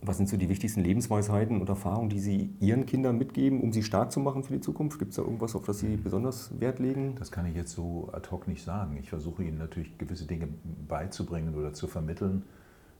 Was 0.03 0.17
sind 0.17 0.29
so 0.29 0.35
die 0.35 0.49
wichtigsten 0.49 0.81
Lebensweisheiten 0.81 1.61
und 1.61 1.69
Erfahrungen, 1.69 2.09
die 2.09 2.19
Sie 2.19 2.55
Ihren 2.59 2.87
Kindern 2.87 3.19
mitgeben, 3.19 3.61
um 3.61 3.71
sie 3.71 3.83
stark 3.83 4.11
zu 4.11 4.19
machen 4.19 4.43
für 4.43 4.53
die 4.53 4.59
Zukunft? 4.59 4.97
Gibt 4.97 5.11
es 5.11 5.17
da 5.17 5.21
irgendwas, 5.21 5.55
auf 5.55 5.63
das 5.65 5.77
Sie 5.79 5.95
besonders 5.95 6.59
Wert 6.59 6.79
legen? 6.79 7.15
das 7.19 7.31
kann 7.31 7.45
ich 7.45 7.55
jetzt 7.55 7.73
so 7.73 8.09
ad 8.11 8.29
hoc 8.31 8.47
nicht 8.47 8.63
sagen. 8.63 8.97
Ich 8.97 9.09
versuche 9.09 9.43
ihnen 9.43 9.59
natürlich 9.59 9.97
gewisse 9.99 10.25
Dinge 10.25 10.47
beizubringen 10.87 11.53
oder 11.53 11.73
zu 11.73 11.87
vermitteln. 11.87 12.43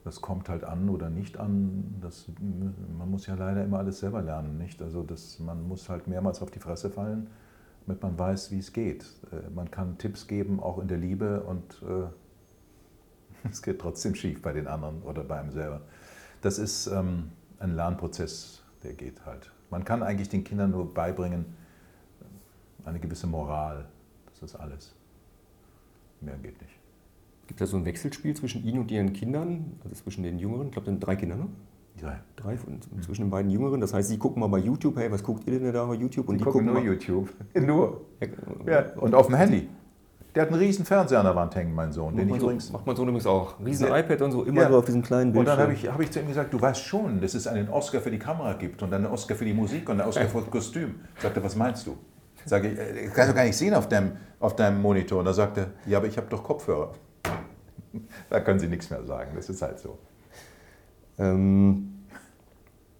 Das 0.04 0.22
kommt 0.22 0.48
halt 0.50 0.64
an 0.64 0.90
oder 0.90 1.10
nicht 1.10 1.40
an. 1.40 1.96
Das, 2.02 2.28
man 2.98 3.10
muss 3.10 3.26
ja 3.26 3.34
leider 3.36 3.64
immer 3.64 3.80
alles 3.80 4.00
selber 4.00 4.22
lernen, 4.22 4.58
nicht? 4.60 4.82
Also 4.82 5.02
das, 5.04 5.40
man 5.40 5.68
muss 5.68 5.90
halt 5.90 6.08
mehrmals 6.08 6.42
auf 6.42 6.52
die 6.52 6.60
Fresse 6.60 6.92
fallen, 6.92 7.30
damit 7.88 8.02
man 8.04 8.18
weiß, 8.18 8.52
wie 8.52 8.60
es 8.60 8.74
geht. 8.74 9.06
Äh, 9.32 9.50
Man 9.56 9.72
kann 9.72 9.98
Tipps 9.98 10.28
geben, 10.28 10.60
auch 10.60 10.80
in 10.80 10.88
der 10.88 10.98
Liebe, 10.98 11.42
und 11.44 11.82
äh, 11.84 13.48
es 13.50 13.62
geht 13.64 13.80
trotzdem 13.80 14.14
schief 14.16 14.42
bei 14.42 14.54
den 14.54 14.68
anderen 14.68 15.02
oder 15.02 15.24
bei 15.24 15.40
einem 15.40 15.52
selber. 15.52 15.82
Das 16.42 16.58
ist 16.58 16.88
ähm, 16.88 17.32
ein 17.60 17.76
Lernprozess, 17.76 18.64
der 18.84 18.94
geht 18.94 19.26
halt. 19.26 19.52
Man 19.70 19.86
kann 19.86 20.04
eigentlich 20.04 20.30
den 20.30 20.44
Kindern 20.44 20.72
nur 20.72 20.94
beibringen, 20.94 21.46
eine 22.84 23.00
gewisse 23.00 23.28
Moral. 23.28 23.86
Das 24.32 24.42
ist 24.42 24.56
alles. 24.56 24.96
Mehr 26.20 26.36
geht 26.38 26.60
nicht. 26.62 26.74
Gibt 27.48 27.62
es 27.62 27.70
da 27.70 27.72
so 27.72 27.78
ein 27.78 27.86
Wechselspiel 27.86 28.36
zwischen 28.36 28.64
Ihnen 28.64 28.80
und 28.80 28.92
Ihren 28.92 29.14
Kindern, 29.14 29.80
also 29.84 29.96
zwischen 29.96 30.24
den 30.24 30.40
Jüngeren? 30.40 30.68
Ich 30.68 30.74
glaube, 30.74 30.86
sind 30.86 31.00
drei 31.00 31.16
Kinder, 31.16 31.36
ne? 31.36 31.48
Ja. 32.02 32.20
Drei 32.36 32.58
von, 32.58 32.80
zwischen 33.02 33.26
den 33.26 33.30
beiden 33.30 33.52
Jüngeren. 33.52 33.82
Das 33.82 33.94
heißt, 33.94 34.10
Sie 34.10 34.18
gucken 34.18 34.40
mal 34.40 34.48
bei 34.48 34.60
YouTube, 34.60 34.96
hey, 34.98 35.12
was 35.12 35.24
guckt 35.24 35.46
ihr 35.48 35.60
denn 35.60 35.74
da 35.74 35.86
bei 35.86 35.96
YouTube? 35.96 36.30
Und 36.30 36.40
Die, 36.40 36.44
gucken 36.44 36.66
nur 36.66 36.76
mal, 36.76 36.84
YouTube. 36.84 37.30
Nur. 37.56 38.02
Ja. 38.66 38.94
Und 38.96 39.14
auf 39.14 39.28
dem 39.28 39.36
Handy. 39.36 39.68
Der 40.34 40.44
hat 40.44 40.50
einen 40.50 40.60
riesen 40.60 40.86
Fernseher 40.86 41.20
an 41.20 41.26
der 41.26 41.36
Wand 41.36 41.56
hängen, 41.56 41.76
mein 41.76 41.92
Sohn. 41.92 42.14
Macht 42.16 42.20
Den 42.20 42.28
man, 42.30 42.36
ich 42.36 42.42
so, 42.42 42.46
übrigens. 42.48 42.72
macht 42.72 42.88
man 42.88 42.96
so 42.96 43.04
übrigens 43.04 43.26
auch. 43.28 43.56
Riesen 43.66 43.88
Ja. 43.88 43.98
iPad 43.98 44.22
und 44.22 44.32
so, 44.32 44.44
immer 44.44 44.62
Ja. 44.62 44.70
so 44.70 44.78
auf 44.78 44.86
diesem 44.86 45.02
kleinen 45.02 45.28
Und 45.30 45.34
Bildschirm. 45.34 45.58
dann 45.58 45.64
habe 45.64 45.74
ich, 45.74 45.92
hab 45.92 46.00
ich 46.00 46.12
zu 46.12 46.20
ihm 46.22 46.28
gesagt, 46.28 46.54
du 46.54 46.62
weißt 46.62 46.82
schon, 46.82 47.20
dass 47.20 47.34
es 47.34 47.48
einen 47.48 47.68
Oscar 47.70 48.00
für 48.00 48.12
die 48.12 48.20
Kamera 48.20 48.54
gibt 48.54 48.82
und 48.82 48.94
einen 48.94 49.08
Oscar 49.08 49.36
für 49.36 49.44
die 49.46 49.54
Musik 49.54 49.90
und 49.90 50.00
einen 50.00 50.08
Oscar 50.08 50.26
für 50.28 50.40
das 50.40 50.50
Kostüm. 50.50 50.96
Sagte, 51.22 51.44
was 51.44 51.56
meinst 51.58 51.86
du? 51.86 51.98
Sage 52.46 52.70
ich, 52.70 52.80
äh, 52.80 53.10
kannst 53.14 53.32
du 53.32 53.36
gar 53.36 53.44
nicht 53.44 53.58
sehen 53.58 53.74
auf 53.74 53.90
deinem, 53.90 54.14
auf 54.40 54.56
deinem 54.56 54.82
Monitor. 54.82 55.20
Und 55.20 55.26
da 55.26 55.34
sagte 55.34 55.60
er, 55.86 55.92
ja, 55.92 55.98
aber 55.98 56.08
ich 56.08 56.16
habe 56.18 56.28
doch 56.30 56.44
Kopfhörer. 56.44 56.94
Da 58.30 58.40
können 58.40 58.58
Sie 58.60 58.68
nichts 58.70 58.90
mehr 58.90 59.04
sagen, 59.04 59.32
das 59.36 59.50
ist 59.50 59.62
halt 59.62 59.78
so. 59.80 59.98
Ähm, 61.20 61.91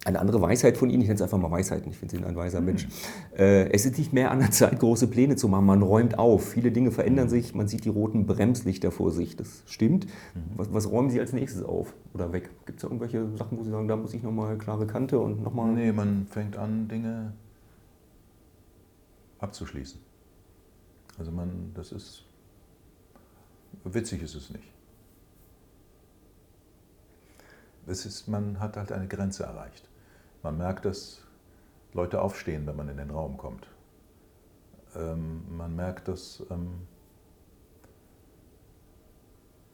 eine 0.04 0.18
andere 0.18 0.40
Weisheit 0.40 0.76
von 0.76 0.90
Ihnen, 0.90 1.02
ich 1.02 1.08
nenne 1.08 1.16
es 1.16 1.22
einfach 1.22 1.38
mal 1.38 1.50
Weisheiten, 1.50 1.90
ich 1.90 1.96
finde 1.96 2.16
Sie 2.16 2.24
ein 2.24 2.34
weiser 2.34 2.60
Mensch. 2.60 2.88
Äh, 3.36 3.70
es 3.70 3.86
ist 3.86 3.98
nicht 3.98 4.12
mehr 4.12 4.30
an 4.32 4.40
der 4.40 4.50
Zeit, 4.50 4.80
große 4.80 5.06
Pläne 5.06 5.36
zu 5.36 5.48
machen. 5.48 5.66
Man 5.66 5.82
räumt 5.82 6.18
auf. 6.18 6.50
Viele 6.50 6.72
Dinge 6.72 6.90
verändern 6.90 7.28
sich. 7.28 7.54
Man 7.54 7.68
sieht 7.68 7.84
die 7.84 7.88
roten 7.88 8.26
Bremslichter 8.26 8.90
vor 8.90 9.12
sich. 9.12 9.36
Das 9.36 9.62
stimmt. 9.66 10.06
Was, 10.56 10.72
was 10.72 10.90
räumen 10.90 11.10
Sie 11.10 11.20
als 11.20 11.32
nächstes 11.32 11.62
auf 11.62 11.94
oder 12.14 12.32
weg? 12.32 12.50
Gibt 12.66 12.78
es 12.78 12.82
da 12.82 12.88
irgendwelche 12.88 13.28
Sachen, 13.36 13.58
wo 13.58 13.62
Sie 13.62 13.70
sagen, 13.70 13.86
da 13.86 13.96
muss 13.96 14.12
ich 14.12 14.22
nochmal 14.22 14.58
klare 14.58 14.86
Kante 14.86 15.20
und 15.20 15.42
nochmal. 15.42 15.72
Nee, 15.72 15.92
man 15.92 16.26
fängt 16.28 16.56
an, 16.56 16.88
Dinge 16.88 17.32
abzuschließen. 19.38 20.00
Also 21.18 21.30
man, 21.30 21.72
das 21.74 21.92
ist, 21.92 22.24
witzig 23.84 24.22
ist 24.22 24.34
es 24.34 24.50
nicht. 24.50 24.64
Es 27.86 28.06
ist, 28.06 28.28
man 28.28 28.58
hat 28.60 28.76
halt 28.76 28.92
eine 28.92 29.06
Grenze 29.08 29.44
erreicht. 29.44 29.88
Man 30.42 30.58
merkt, 30.58 30.84
dass 30.84 31.22
Leute 31.92 32.20
aufstehen, 32.20 32.66
wenn 32.66 32.76
man 32.76 32.88
in 32.88 32.96
den 32.96 33.10
Raum 33.10 33.36
kommt. 33.36 33.66
Ähm, 34.96 35.42
man 35.56 35.74
merkt, 35.74 36.08
dass 36.08 36.42
ähm, 36.50 36.86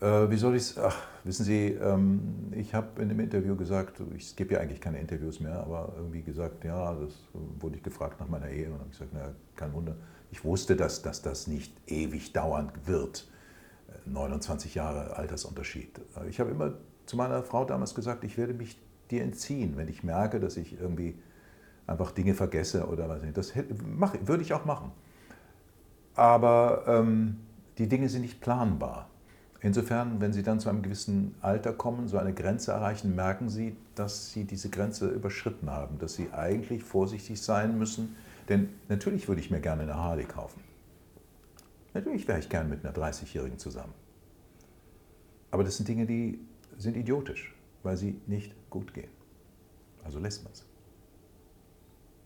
Äh, 0.00 0.30
wie 0.30 0.36
soll 0.36 0.54
ich 0.54 0.62
es? 0.62 0.78
Ach, 0.78 0.96
wissen 1.24 1.44
Sie, 1.44 1.70
ähm, 1.72 2.52
ich 2.52 2.72
habe 2.74 3.02
in 3.02 3.08
dem 3.08 3.18
Interview 3.18 3.56
gesagt, 3.56 4.00
ich 4.16 4.36
gebe 4.36 4.54
ja 4.54 4.60
eigentlich 4.60 4.80
keine 4.80 5.00
Interviews 5.00 5.40
mehr, 5.40 5.60
aber 5.60 5.92
irgendwie 5.96 6.22
gesagt, 6.22 6.64
ja, 6.64 6.94
das 6.94 7.14
wurde 7.58 7.76
ich 7.76 7.82
gefragt 7.82 8.20
nach 8.20 8.28
meiner 8.28 8.48
Ehe 8.48 8.70
und 8.70 8.78
habe 8.78 8.90
gesagt, 8.90 9.10
na, 9.12 9.34
kein 9.56 9.72
Wunder. 9.72 9.96
Ich 10.30 10.44
wusste, 10.44 10.76
dass, 10.76 11.02
dass 11.02 11.22
das 11.22 11.48
nicht 11.48 11.74
ewig 11.88 12.32
dauern 12.32 12.70
wird. 12.84 13.28
29 14.06 14.76
äh, 14.76 14.78
Jahre 14.78 15.16
Altersunterschied. 15.16 16.00
Ich 16.28 16.38
habe 16.38 16.50
immer 16.50 16.74
zu 17.06 17.16
meiner 17.16 17.42
Frau 17.42 17.64
damals 17.64 17.94
gesagt, 17.94 18.22
ich 18.22 18.38
werde 18.38 18.54
mich 18.54 18.78
dir 19.10 19.22
entziehen, 19.22 19.76
wenn 19.76 19.88
ich 19.88 20.02
merke, 20.02 20.40
dass 20.40 20.56
ich 20.56 20.80
irgendwie 20.80 21.16
einfach 21.86 22.10
Dinge 22.10 22.34
vergesse 22.34 22.86
oder 22.86 23.08
was 23.08 23.22
nicht. 23.22 23.36
Das 23.36 23.52
mach, 23.84 24.14
würde 24.24 24.42
ich 24.42 24.52
auch 24.52 24.64
machen. 24.64 24.92
Aber 26.14 26.84
ähm, 26.86 27.38
die 27.78 27.88
Dinge 27.88 28.08
sind 28.08 28.22
nicht 28.22 28.40
planbar. 28.40 29.08
Insofern, 29.60 30.20
wenn 30.20 30.32
Sie 30.32 30.42
dann 30.42 30.60
zu 30.60 30.68
einem 30.68 30.82
gewissen 30.82 31.34
Alter 31.40 31.72
kommen, 31.72 32.06
so 32.06 32.18
eine 32.18 32.32
Grenze 32.32 32.72
erreichen, 32.72 33.16
merken 33.16 33.48
Sie, 33.48 33.76
dass 33.96 34.30
Sie 34.30 34.44
diese 34.44 34.68
Grenze 34.68 35.08
überschritten 35.08 35.70
haben, 35.70 35.98
dass 35.98 36.14
Sie 36.14 36.30
eigentlich 36.32 36.84
vorsichtig 36.84 37.42
sein 37.42 37.76
müssen. 37.76 38.14
Denn 38.48 38.68
natürlich 38.88 39.26
würde 39.26 39.40
ich 39.40 39.50
mir 39.50 39.60
gerne 39.60 39.82
eine 39.82 39.96
Harley 39.96 40.24
kaufen. 40.24 40.62
Natürlich 41.92 42.28
wäre 42.28 42.38
ich 42.38 42.48
gern 42.48 42.68
mit 42.68 42.84
einer 42.84 42.94
30-Jährigen 42.94 43.58
zusammen. 43.58 43.94
Aber 45.50 45.64
das 45.64 45.76
sind 45.76 45.88
Dinge, 45.88 46.06
die 46.06 46.38
sind 46.76 46.96
idiotisch, 46.96 47.54
weil 47.82 47.96
sie 47.96 48.20
nicht 48.26 48.54
gut 48.70 48.94
gehen. 48.94 49.10
Also 50.04 50.18
lässt 50.18 50.44
man 50.44 50.52
es. 50.52 50.64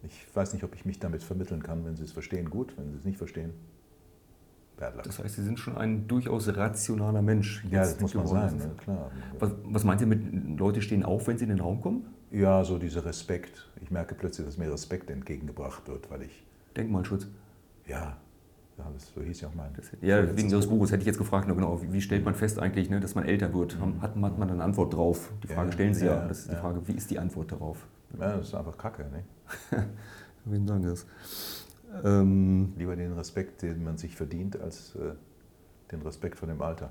Ich 0.05 0.27
weiß 0.35 0.53
nicht, 0.53 0.65
ob 0.65 0.75
ich 0.75 0.85
mich 0.85 0.99
damit 0.99 1.23
vermitteln 1.23 1.63
kann. 1.63 1.85
Wenn 1.85 1.97
Sie 1.97 2.03
es 2.03 2.13
verstehen, 2.13 2.51
gut. 2.51 2.77
Wenn 2.77 2.91
Sie 2.91 2.99
es 2.99 3.05
nicht 3.05 3.19
verstehen, 3.19 3.53
das 5.05 5.19
heißt, 5.19 5.37
Sie 5.37 5.43
sind 5.43 5.59
schon 5.59 5.77
ein 5.77 6.09
durchaus 6.09 6.49
rationaler 6.49 7.23
Mensch. 7.23 7.65
Ja, 7.71 7.81
das 7.81 8.01
muss 8.01 8.15
man 8.15 8.27
sein, 8.27 8.57
ne? 8.57 8.71
klar. 8.79 9.11
Was, 9.39 9.53
was 9.65 9.85
meint 9.85 10.01
ihr 10.01 10.07
mit, 10.07 10.59
Leute 10.59 10.83
stehen 10.83 11.05
auf, 11.05 11.29
wenn 11.29 11.39
sie 11.39 11.45
in 11.45 11.51
den 11.51 11.61
Raum 11.61 11.81
kommen? 11.81 12.07
Ja, 12.33 12.65
so 12.65 12.79
dieser 12.79 13.05
Respekt. 13.05 13.71
Ich 13.81 13.91
merke 13.91 14.15
plötzlich, 14.15 14.47
dass 14.47 14.57
mir 14.57 14.73
Respekt 14.73 15.11
entgegengebracht 15.11 15.87
wird, 15.87 16.11
weil 16.11 16.23
ich... 16.23 16.45
Denkmalschutz? 16.77 17.29
Ja, 17.87 18.17
ja 18.79 18.91
das, 18.93 19.13
so 19.15 19.21
hieß 19.21 19.41
ja 19.41 19.49
auch 19.49 19.55
mein... 19.55 19.73
Das, 19.75 19.87
ja, 20.01 20.37
wegen 20.37 20.51
Ihres 20.51 20.67
Buches 20.67 20.91
hätte 20.93 21.03
ich 21.03 21.07
jetzt 21.07 21.19
gefragt, 21.19 21.47
genau, 21.49 21.81
wie, 21.83 21.93
wie 21.93 22.01
stellt 22.01 22.25
man 22.25 22.35
fest 22.35 22.59
eigentlich, 22.59 22.91
ne, 22.91 23.01
dass 23.01 23.15
man 23.15 23.25
älter 23.25 23.53
wird? 23.55 23.79
Mhm. 23.79 24.01
Hat, 24.01 24.17
hat 24.17 24.39
man 24.39 24.51
eine 24.51 24.63
Antwort 24.63 24.95
drauf? 24.95 25.31
Die 25.43 25.49
Frage 25.49 25.69
ja, 25.69 25.73
stellen 25.73 25.95
Sie 25.95 26.07
ja. 26.07 26.15
ja. 26.15 26.29
Das 26.29 26.41
ist 26.41 26.51
die 26.51 26.57
Frage, 26.57 26.87
wie 26.87 26.93
ist 26.93 27.11
die 27.11 27.19
Antwort 27.19 27.53
darauf? 27.53 27.87
Ja, 28.19 28.37
das 28.37 28.49
ist 28.49 28.55
einfach 28.55 28.77
Kacke, 28.77 29.05
ne? 29.11 29.25
Wen 30.45 30.67
sagen 30.67 30.83
das? 30.83 31.07
Ähm, 32.05 32.73
Lieber 32.77 32.97
den 32.97 33.13
Respekt, 33.13 33.63
den 33.63 33.85
man 33.85 33.97
sich 33.97 34.17
verdient, 34.17 34.61
als 34.61 34.95
äh, 34.97 35.13
den 35.91 36.03
Respekt 36.03 36.39
vor 36.39 36.49
dem 36.49 36.61
Alter. 36.61 36.91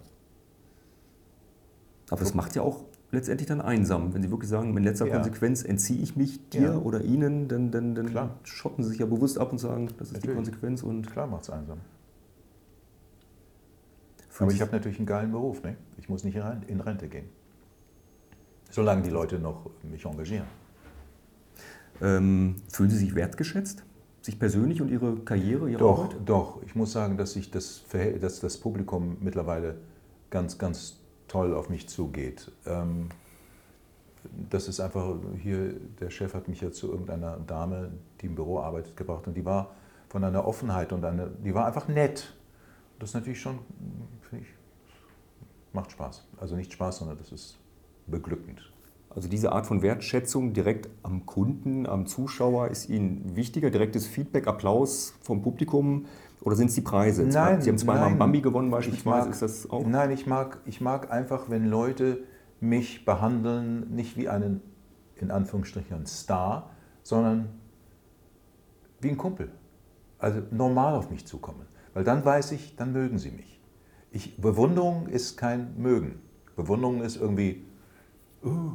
Aber 2.09 2.19
das 2.19 2.33
macht 2.33 2.55
ja 2.55 2.61
auch 2.61 2.83
letztendlich 3.11 3.47
dann 3.47 3.61
einsam. 3.61 4.13
Wenn 4.13 4.21
Sie 4.21 4.31
wirklich 4.31 4.49
sagen, 4.49 4.75
in 4.75 4.83
letzter 4.83 5.07
ja. 5.07 5.15
Konsequenz 5.15 5.63
entziehe 5.63 6.01
ich 6.01 6.15
mich 6.15 6.49
dir 6.49 6.61
ja. 6.61 6.77
oder 6.77 7.01
Ihnen, 7.01 7.47
dann, 7.47 7.71
dann, 7.71 7.95
dann 7.95 8.29
schotten 8.43 8.83
Sie 8.83 8.91
sich 8.91 8.99
ja 8.99 9.05
bewusst 9.05 9.37
ab 9.37 9.51
und 9.51 9.57
sagen, 9.57 9.87
das 9.97 10.07
ist 10.07 10.13
natürlich. 10.13 10.31
die 10.31 10.35
Konsequenz. 10.35 10.83
Und 10.83 11.11
Klar 11.11 11.27
macht 11.27 11.43
es 11.43 11.49
einsam. 11.49 11.79
Aber 14.39 14.51
ich 14.51 14.61
habe 14.61 14.71
natürlich 14.71 14.97
einen 14.97 15.05
geilen 15.05 15.31
Beruf. 15.31 15.61
Ne? 15.61 15.75
Ich 15.97 16.09
muss 16.09 16.23
nicht 16.23 16.35
in 16.67 16.81
Rente 16.81 17.07
gehen. 17.07 17.25
Solange 18.71 19.03
die 19.03 19.09
Leute 19.09 19.37
noch 19.37 19.69
mich 19.83 20.03
engagieren. 20.05 20.45
Ähm, 22.01 22.55
fühlen 22.71 22.89
Sie 22.89 22.97
sich 22.97 23.13
wertgeschätzt? 23.13 23.83
sich 24.21 24.37
persönlich 24.37 24.81
und 24.81 24.89
Ihre 24.89 25.15
Karriere, 25.17 25.69
Ihre 25.69 25.79
doch, 25.79 26.05
Arbeit? 26.05 26.17
Doch, 26.25 26.61
ich 26.63 26.75
muss 26.75 26.91
sagen, 26.91 27.17
dass, 27.17 27.35
ich 27.35 27.51
das, 27.51 27.83
dass 28.21 28.39
das 28.39 28.57
Publikum 28.57 29.17
mittlerweile 29.19 29.77
ganz, 30.29 30.57
ganz 30.57 31.00
toll 31.31 31.53
auf 31.53 31.69
mich 31.69 31.87
zugeht. 31.87 32.51
Ähm, 32.65 33.07
das 34.49 34.67
ist 34.67 34.81
einfach, 34.81 35.15
hier, 35.41 35.73
der 35.99 36.09
Chef 36.09 36.33
hat 36.33 36.47
mich 36.49 36.59
ja 36.59 36.71
zu 36.71 36.91
irgendeiner 36.91 37.37
Dame, 37.37 37.91
die 38.19 38.25
im 38.27 38.35
Büro 38.35 38.59
arbeitet, 38.59 38.97
gebracht 38.97 39.27
und 39.27 39.35
die 39.35 39.45
war 39.45 39.71
von 40.09 40.23
einer 40.25 40.45
Offenheit 40.45 40.91
und 40.91 41.05
eine, 41.05 41.31
die 41.43 41.55
war 41.55 41.65
einfach 41.65 41.87
nett. 41.87 42.35
Das 42.99 43.09
ist 43.09 43.13
natürlich 43.15 43.39
schon, 43.39 43.59
finde 44.29 44.45
ich, 44.45 44.51
macht 45.71 45.91
Spaß. 45.91 46.27
Also 46.37 46.55
nicht 46.55 46.73
Spaß, 46.73 46.97
sondern 46.97 47.17
das 47.17 47.31
ist 47.31 47.57
beglückend. 48.07 48.69
Also 49.09 49.29
diese 49.29 49.53
Art 49.53 49.65
von 49.65 49.81
Wertschätzung 49.81 50.53
direkt 50.53 50.89
am 51.01 51.25
Kunden, 51.25 51.85
am 51.85 52.07
Zuschauer 52.07 52.67
ist 52.67 52.89
Ihnen 52.89 53.35
wichtiger? 53.35 53.69
Direktes 53.69 54.05
Feedback, 54.05 54.47
Applaus 54.47 55.13
vom 55.21 55.41
Publikum 55.41 56.05
oder 56.41 56.55
sind 56.55 56.69
es 56.69 56.75
die 56.75 56.81
Preise? 56.81 57.23
Nein, 57.23 57.61
Sie 57.61 57.69
haben 57.69 57.77
zweimal 57.77 58.09
nein, 58.09 58.17
Bambi 58.17 58.41
gewonnen 58.41 58.71
beispielsweise, 58.71 59.25
mag, 59.25 59.29
ist 59.29 59.41
das 59.41 59.69
auch? 59.69 59.85
Nein, 59.85 60.11
ich 60.11 60.25
mag, 60.25 60.57
ich 60.65 60.81
mag 60.81 61.11
einfach, 61.11 61.49
wenn 61.49 61.67
Leute 61.67 62.23
mich 62.59 63.05
behandeln, 63.05 63.93
nicht 63.93 64.17
wie 64.17 64.27
einen, 64.27 64.61
in 65.15 65.31
Anführungsstrichen, 65.31 66.05
Star, 66.05 66.71
sondern 67.03 67.49
wie 69.01 69.09
ein 69.09 69.17
Kumpel. 69.17 69.51
Also 70.17 70.41
normal 70.51 70.95
auf 70.95 71.09
mich 71.09 71.25
zukommen. 71.25 71.65
Weil 71.93 72.03
dann 72.03 72.23
weiß 72.23 72.51
ich, 72.53 72.75
dann 72.75 72.91
mögen 72.93 73.17
sie 73.17 73.31
mich. 73.31 73.59
Ich, 74.11 74.37
Bewunderung 74.37 75.07
ist 75.07 75.37
kein 75.37 75.75
Mögen. 75.77 76.21
Bewunderung 76.55 77.01
ist 77.01 77.17
irgendwie, 77.17 77.65
uh, 78.43 78.71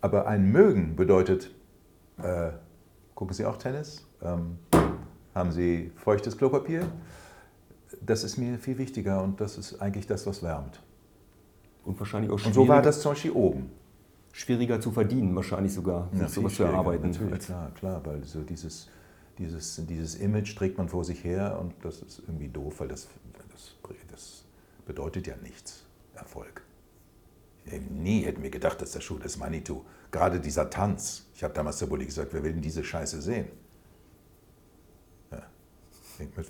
aber 0.00 0.26
ein 0.26 0.50
Mögen 0.50 0.96
bedeutet, 0.96 1.54
äh, 2.18 2.52
gucken 3.14 3.34
Sie 3.34 3.44
auch 3.46 3.56
Tennis? 3.56 4.06
Ähm, 4.22 4.58
haben 5.34 5.52
Sie 5.52 5.92
feuchtes 5.96 6.36
Klopapier? 6.36 6.90
Das 8.00 8.24
ist 8.24 8.36
mir 8.36 8.58
viel 8.58 8.78
wichtiger 8.78 9.22
und 9.22 9.40
das 9.40 9.58
ist 9.58 9.80
eigentlich 9.80 10.06
das, 10.06 10.26
was 10.26 10.42
wärmt. 10.42 10.82
Und 11.84 11.98
wahrscheinlich 11.98 12.30
auch 12.30 12.44
Und 12.44 12.54
so 12.54 12.66
war 12.68 12.82
das 12.82 13.00
zum 13.00 13.12
Beispiel 13.12 13.32
oben. 13.32 13.70
Schwieriger 14.32 14.80
zu 14.80 14.90
verdienen, 14.92 15.34
wahrscheinlich 15.36 15.74
sogar, 15.74 16.08
ja, 16.18 16.26
sowas 16.26 16.54
zu 16.54 16.62
erarbeiten. 16.62 17.10
Natürlich, 17.10 17.40
klar, 17.40 17.70
klar, 17.74 18.00
weil 18.04 18.24
so 18.24 18.42
dieses, 18.42 18.88
dieses, 19.38 19.84
dieses 19.86 20.14
Image 20.14 20.56
trägt 20.56 20.78
man 20.78 20.88
vor 20.88 21.04
sich 21.04 21.22
her 21.22 21.58
und 21.60 21.74
das 21.82 22.00
ist 22.00 22.22
irgendwie 22.26 22.48
doof, 22.48 22.80
weil 22.80 22.88
das, 22.88 23.08
das, 23.50 23.74
das 24.10 24.44
bedeutet 24.86 25.26
ja 25.26 25.34
nichts, 25.42 25.84
Erfolg. 26.14 26.62
Nie 27.90 28.22
hätten 28.22 28.42
wir 28.42 28.50
gedacht, 28.50 28.80
dass 28.80 28.92
der 28.92 29.00
Schuh 29.00 29.18
des 29.18 29.36
Manitou, 29.36 29.84
gerade 30.10 30.40
dieser 30.40 30.70
Tanz, 30.70 31.26
ich 31.34 31.44
habe 31.44 31.54
damals 31.54 31.78
der 31.78 31.86
Bulli 31.86 32.06
gesagt, 32.06 32.32
wer 32.32 32.42
will 32.42 32.52
denn 32.52 32.62
diese 32.62 32.82
Scheiße 32.82 33.20
sehen? 33.20 33.46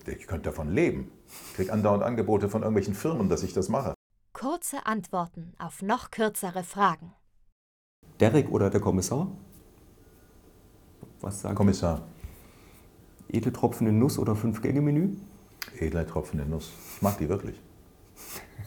Ich 0.07 0.27
könnte 0.27 0.51
davon 0.51 0.69
leben. 0.69 1.11
Ich 1.51 1.57
kriege 1.57 1.73
andauernd 1.73 2.03
Angebote 2.03 2.49
von 2.49 2.63
irgendwelchen 2.63 2.95
Firmen, 2.95 3.29
dass 3.29 3.43
ich 3.43 3.53
das 3.53 3.69
mache. 3.69 3.95
Kurze 4.33 4.87
Antworten 4.87 5.55
auf 5.59 5.83
noch 5.83 6.11
kürzere 6.11 6.63
Fragen. 6.63 7.13
Derek 8.21 8.51
oder 8.51 8.71
der 8.71 8.81
Kommissar? 8.81 9.29
Was 11.21 11.43
sagt 11.43 11.57
Kommissar. 11.57 12.07
Edle 13.29 13.53
Tropfen 13.53 13.87
in 13.87 13.99
Nuss 13.99 14.19
oder 14.19 14.35
Fünf-Gänge-Menü? 14.35 15.17
Edle 15.79 16.07
Tropfen 16.07 16.41
in 16.41 16.51
Nuss. 16.51 16.73
Ich 16.97 17.03
mag 17.03 17.19
die 17.19 17.29
wirklich. 17.29 17.61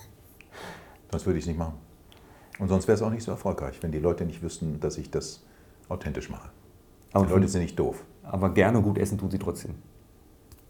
Sonst 1.11 1.25
würde 1.25 1.39
ich 1.39 1.43
es 1.43 1.47
nicht 1.47 1.59
machen. 1.59 1.77
Und 2.59 2.69
sonst 2.69 2.87
wäre 2.87 2.95
es 2.95 3.01
auch 3.01 3.09
nicht 3.09 3.23
so 3.23 3.31
erfolgreich, 3.31 3.81
wenn 3.81 3.91
die 3.91 3.99
Leute 3.99 4.25
nicht 4.25 4.41
wüssten, 4.41 4.79
dass 4.79 4.97
ich 4.97 5.11
das 5.11 5.43
authentisch 5.89 6.29
mache. 6.29 6.49
Aber 7.11 7.25
die 7.25 7.31
Leute 7.33 7.47
sind 7.47 7.61
nicht 7.61 7.77
doof. 7.77 8.05
Aber 8.23 8.53
gerne 8.53 8.81
gut 8.81 8.97
essen 8.97 9.17
tun 9.17 9.29
sie 9.29 9.39
trotzdem. 9.39 9.75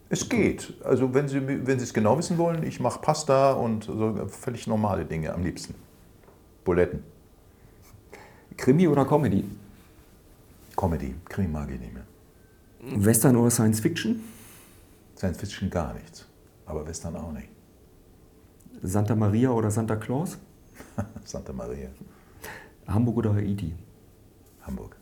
Es 0.09 0.29
geht. 0.29 0.73
Also 0.83 1.13
wenn 1.13 1.27
Sie, 1.27 1.45
wenn 1.47 1.79
Sie 1.79 1.83
es 1.83 1.93
genau 1.93 2.17
wissen 2.17 2.37
wollen, 2.37 2.63
ich 2.63 2.79
mache 2.79 2.99
Pasta 2.99 3.53
und 3.53 3.85
so 3.85 4.27
völlig 4.27 4.67
normale 4.67 5.05
Dinge 5.05 5.33
am 5.33 5.43
liebsten. 5.43 5.75
Buletten. 6.63 7.03
Krimi 8.57 8.87
oder 8.87 9.05
Comedy? 9.05 9.43
Comedy. 10.75 11.15
Krimi 11.25 11.47
mag 11.47 11.69
ich 11.71 11.79
nicht 11.79 11.93
mehr. 11.93 12.05
Western 12.81 13.35
oder 13.35 13.49
Science 13.49 13.79
Fiction? 13.79 14.21
Science 15.17 15.37
Fiction 15.37 15.69
gar 15.69 15.93
nichts. 15.93 16.25
Aber 16.65 16.87
Western 16.87 17.15
auch 17.15 17.31
nicht. 17.31 17.49
Santa 18.81 19.15
Maria 19.15 19.49
oder 19.49 19.71
Santa 19.71 19.95
Claus? 19.95 20.37
Santa 21.23 21.53
Maria. 21.53 21.89
Hamburg 22.87 23.17
oder 23.17 23.33
Haiti? 23.33 23.73
Hamburg. 24.61 24.95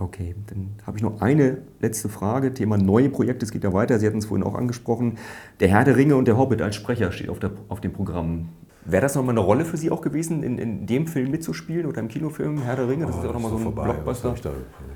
Okay, 0.00 0.34
dann 0.46 0.76
habe 0.86 0.96
ich 0.96 1.02
noch 1.02 1.20
eine 1.20 1.58
letzte 1.78 2.08
Frage. 2.08 2.54
Thema 2.54 2.78
neue 2.78 3.10
Projekte, 3.10 3.44
es 3.44 3.52
geht 3.52 3.64
ja 3.64 3.74
weiter. 3.74 3.98
Sie 3.98 4.06
hatten 4.06 4.16
es 4.16 4.26
vorhin 4.26 4.46
auch 4.46 4.54
angesprochen. 4.54 5.18
Der 5.60 5.68
Herr 5.68 5.84
der 5.84 5.96
Ringe 5.96 6.16
und 6.16 6.26
der 6.26 6.38
Hobbit 6.38 6.62
als 6.62 6.76
Sprecher 6.76 7.12
steht 7.12 7.28
auf, 7.28 7.38
der, 7.38 7.50
auf 7.68 7.82
dem 7.82 7.92
Programm. 7.92 8.48
Wäre 8.86 9.02
das 9.02 9.14
nochmal 9.14 9.34
eine 9.34 9.40
Rolle 9.40 9.66
für 9.66 9.76
Sie 9.76 9.90
auch 9.90 10.00
gewesen, 10.00 10.42
in, 10.42 10.56
in 10.56 10.86
dem 10.86 11.06
Film 11.06 11.30
mitzuspielen 11.30 11.84
oder 11.84 12.00
im 12.00 12.08
Kinofilm 12.08 12.62
Herr 12.62 12.76
der 12.76 12.88
Ringe? 12.88 13.04
Das 13.04 13.14
oh, 13.14 13.18
ist 13.18 13.24
ja 13.24 13.30
auch 13.30 13.34
nochmal 13.34 13.50
so 13.50 13.56
ein 13.58 13.62
vorbei. 13.62 13.84
Blockbuster. 13.84 14.32
Was, 14.32 14.40
da, 14.40 14.52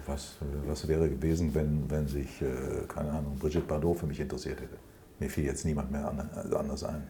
was, 0.07 0.37
was, 0.67 0.89
wäre 0.89 1.11
gewesen, 1.11 1.55
wenn, 1.55 1.91
wenn 1.91 2.09
sich, 2.09 2.41
äh, 2.41 2.87
keine 2.89 3.11
Ahnung, 3.11 3.37
Brigitte 3.39 3.67
Bardot 3.67 3.99
für 3.99 4.07
mich 4.07 4.19
interessiert 4.19 4.63
hätte? 4.63 4.79
Mir 5.21 5.29
fiel 5.29 5.45
jetzt 5.45 5.67
niemand 5.67 5.93
mehr 5.93 6.11
anders 6.59 6.83
ein. 6.83 7.03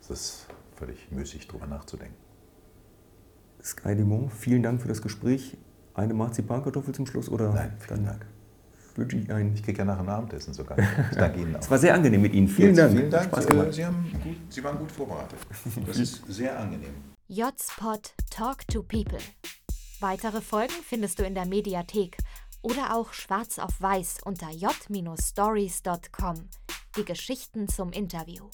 Das 0.00 0.10
ist 0.10 0.46
völlig 0.76 1.10
müßig, 1.10 1.48
darüber 1.48 1.66
nachzudenken. 1.66 2.14
Sky 3.62 3.96
Dumont, 3.96 4.30
vielen 4.30 4.62
Dank 4.62 4.82
für 4.82 4.88
das 4.88 5.00
Gespräch. 5.00 5.56
Eine 6.00 6.14
Marzipankartoffel 6.14 6.94
zum 6.94 7.04
Schluss? 7.06 7.28
Oder 7.28 7.52
Nein, 7.52 7.74
vielen 7.78 8.06
Dank. 8.06 8.24
wünsche 8.96 9.18
ich 9.18 9.30
einen. 9.30 9.54
Ich 9.54 9.62
kriege 9.62 9.78
ja 9.80 9.84
nachher 9.84 10.00
ein 10.00 10.08
Abendessen 10.08 10.54
sogar. 10.54 10.78
Ich 10.78 11.16
danke 11.16 11.40
Ihnen 11.40 11.54
auch. 11.56 11.60
Es 11.60 11.70
war 11.70 11.76
sehr 11.78 11.92
angenehm 11.92 12.22
mit 12.22 12.32
Ihnen. 12.32 12.48
Vielen 12.48 12.68
Jetzt, 12.70 12.78
Dank. 12.78 12.92
Vielen 12.96 13.10
Dank. 13.10 13.24
Spaß 13.26 13.44
Äh, 13.44 13.48
gemacht. 13.48 13.72
Sie, 13.74 13.84
haben 13.84 14.10
gut, 14.24 14.36
Sie 14.48 14.64
waren 14.64 14.78
gut 14.78 14.90
vorbereitet. 14.90 15.38
Das 15.86 15.98
ist 15.98 16.22
sehr 16.26 16.58
angenehm. 16.58 16.94
Jotspot 17.28 18.14
Talk 18.30 18.66
to 18.68 18.82
People. 18.82 19.18
Weitere 20.00 20.40
Folgen 20.40 20.72
findest 20.88 21.18
du 21.18 21.24
in 21.24 21.34
der 21.34 21.44
Mediathek 21.44 22.16
oder 22.62 22.96
auch 22.96 23.12
schwarz 23.12 23.58
auf 23.58 23.78
weiß 23.78 24.20
unter 24.24 24.48
j-stories.com. 24.50 26.34
Die 26.96 27.04
Geschichten 27.04 27.68
zum 27.68 27.92
Interview. 27.92 28.46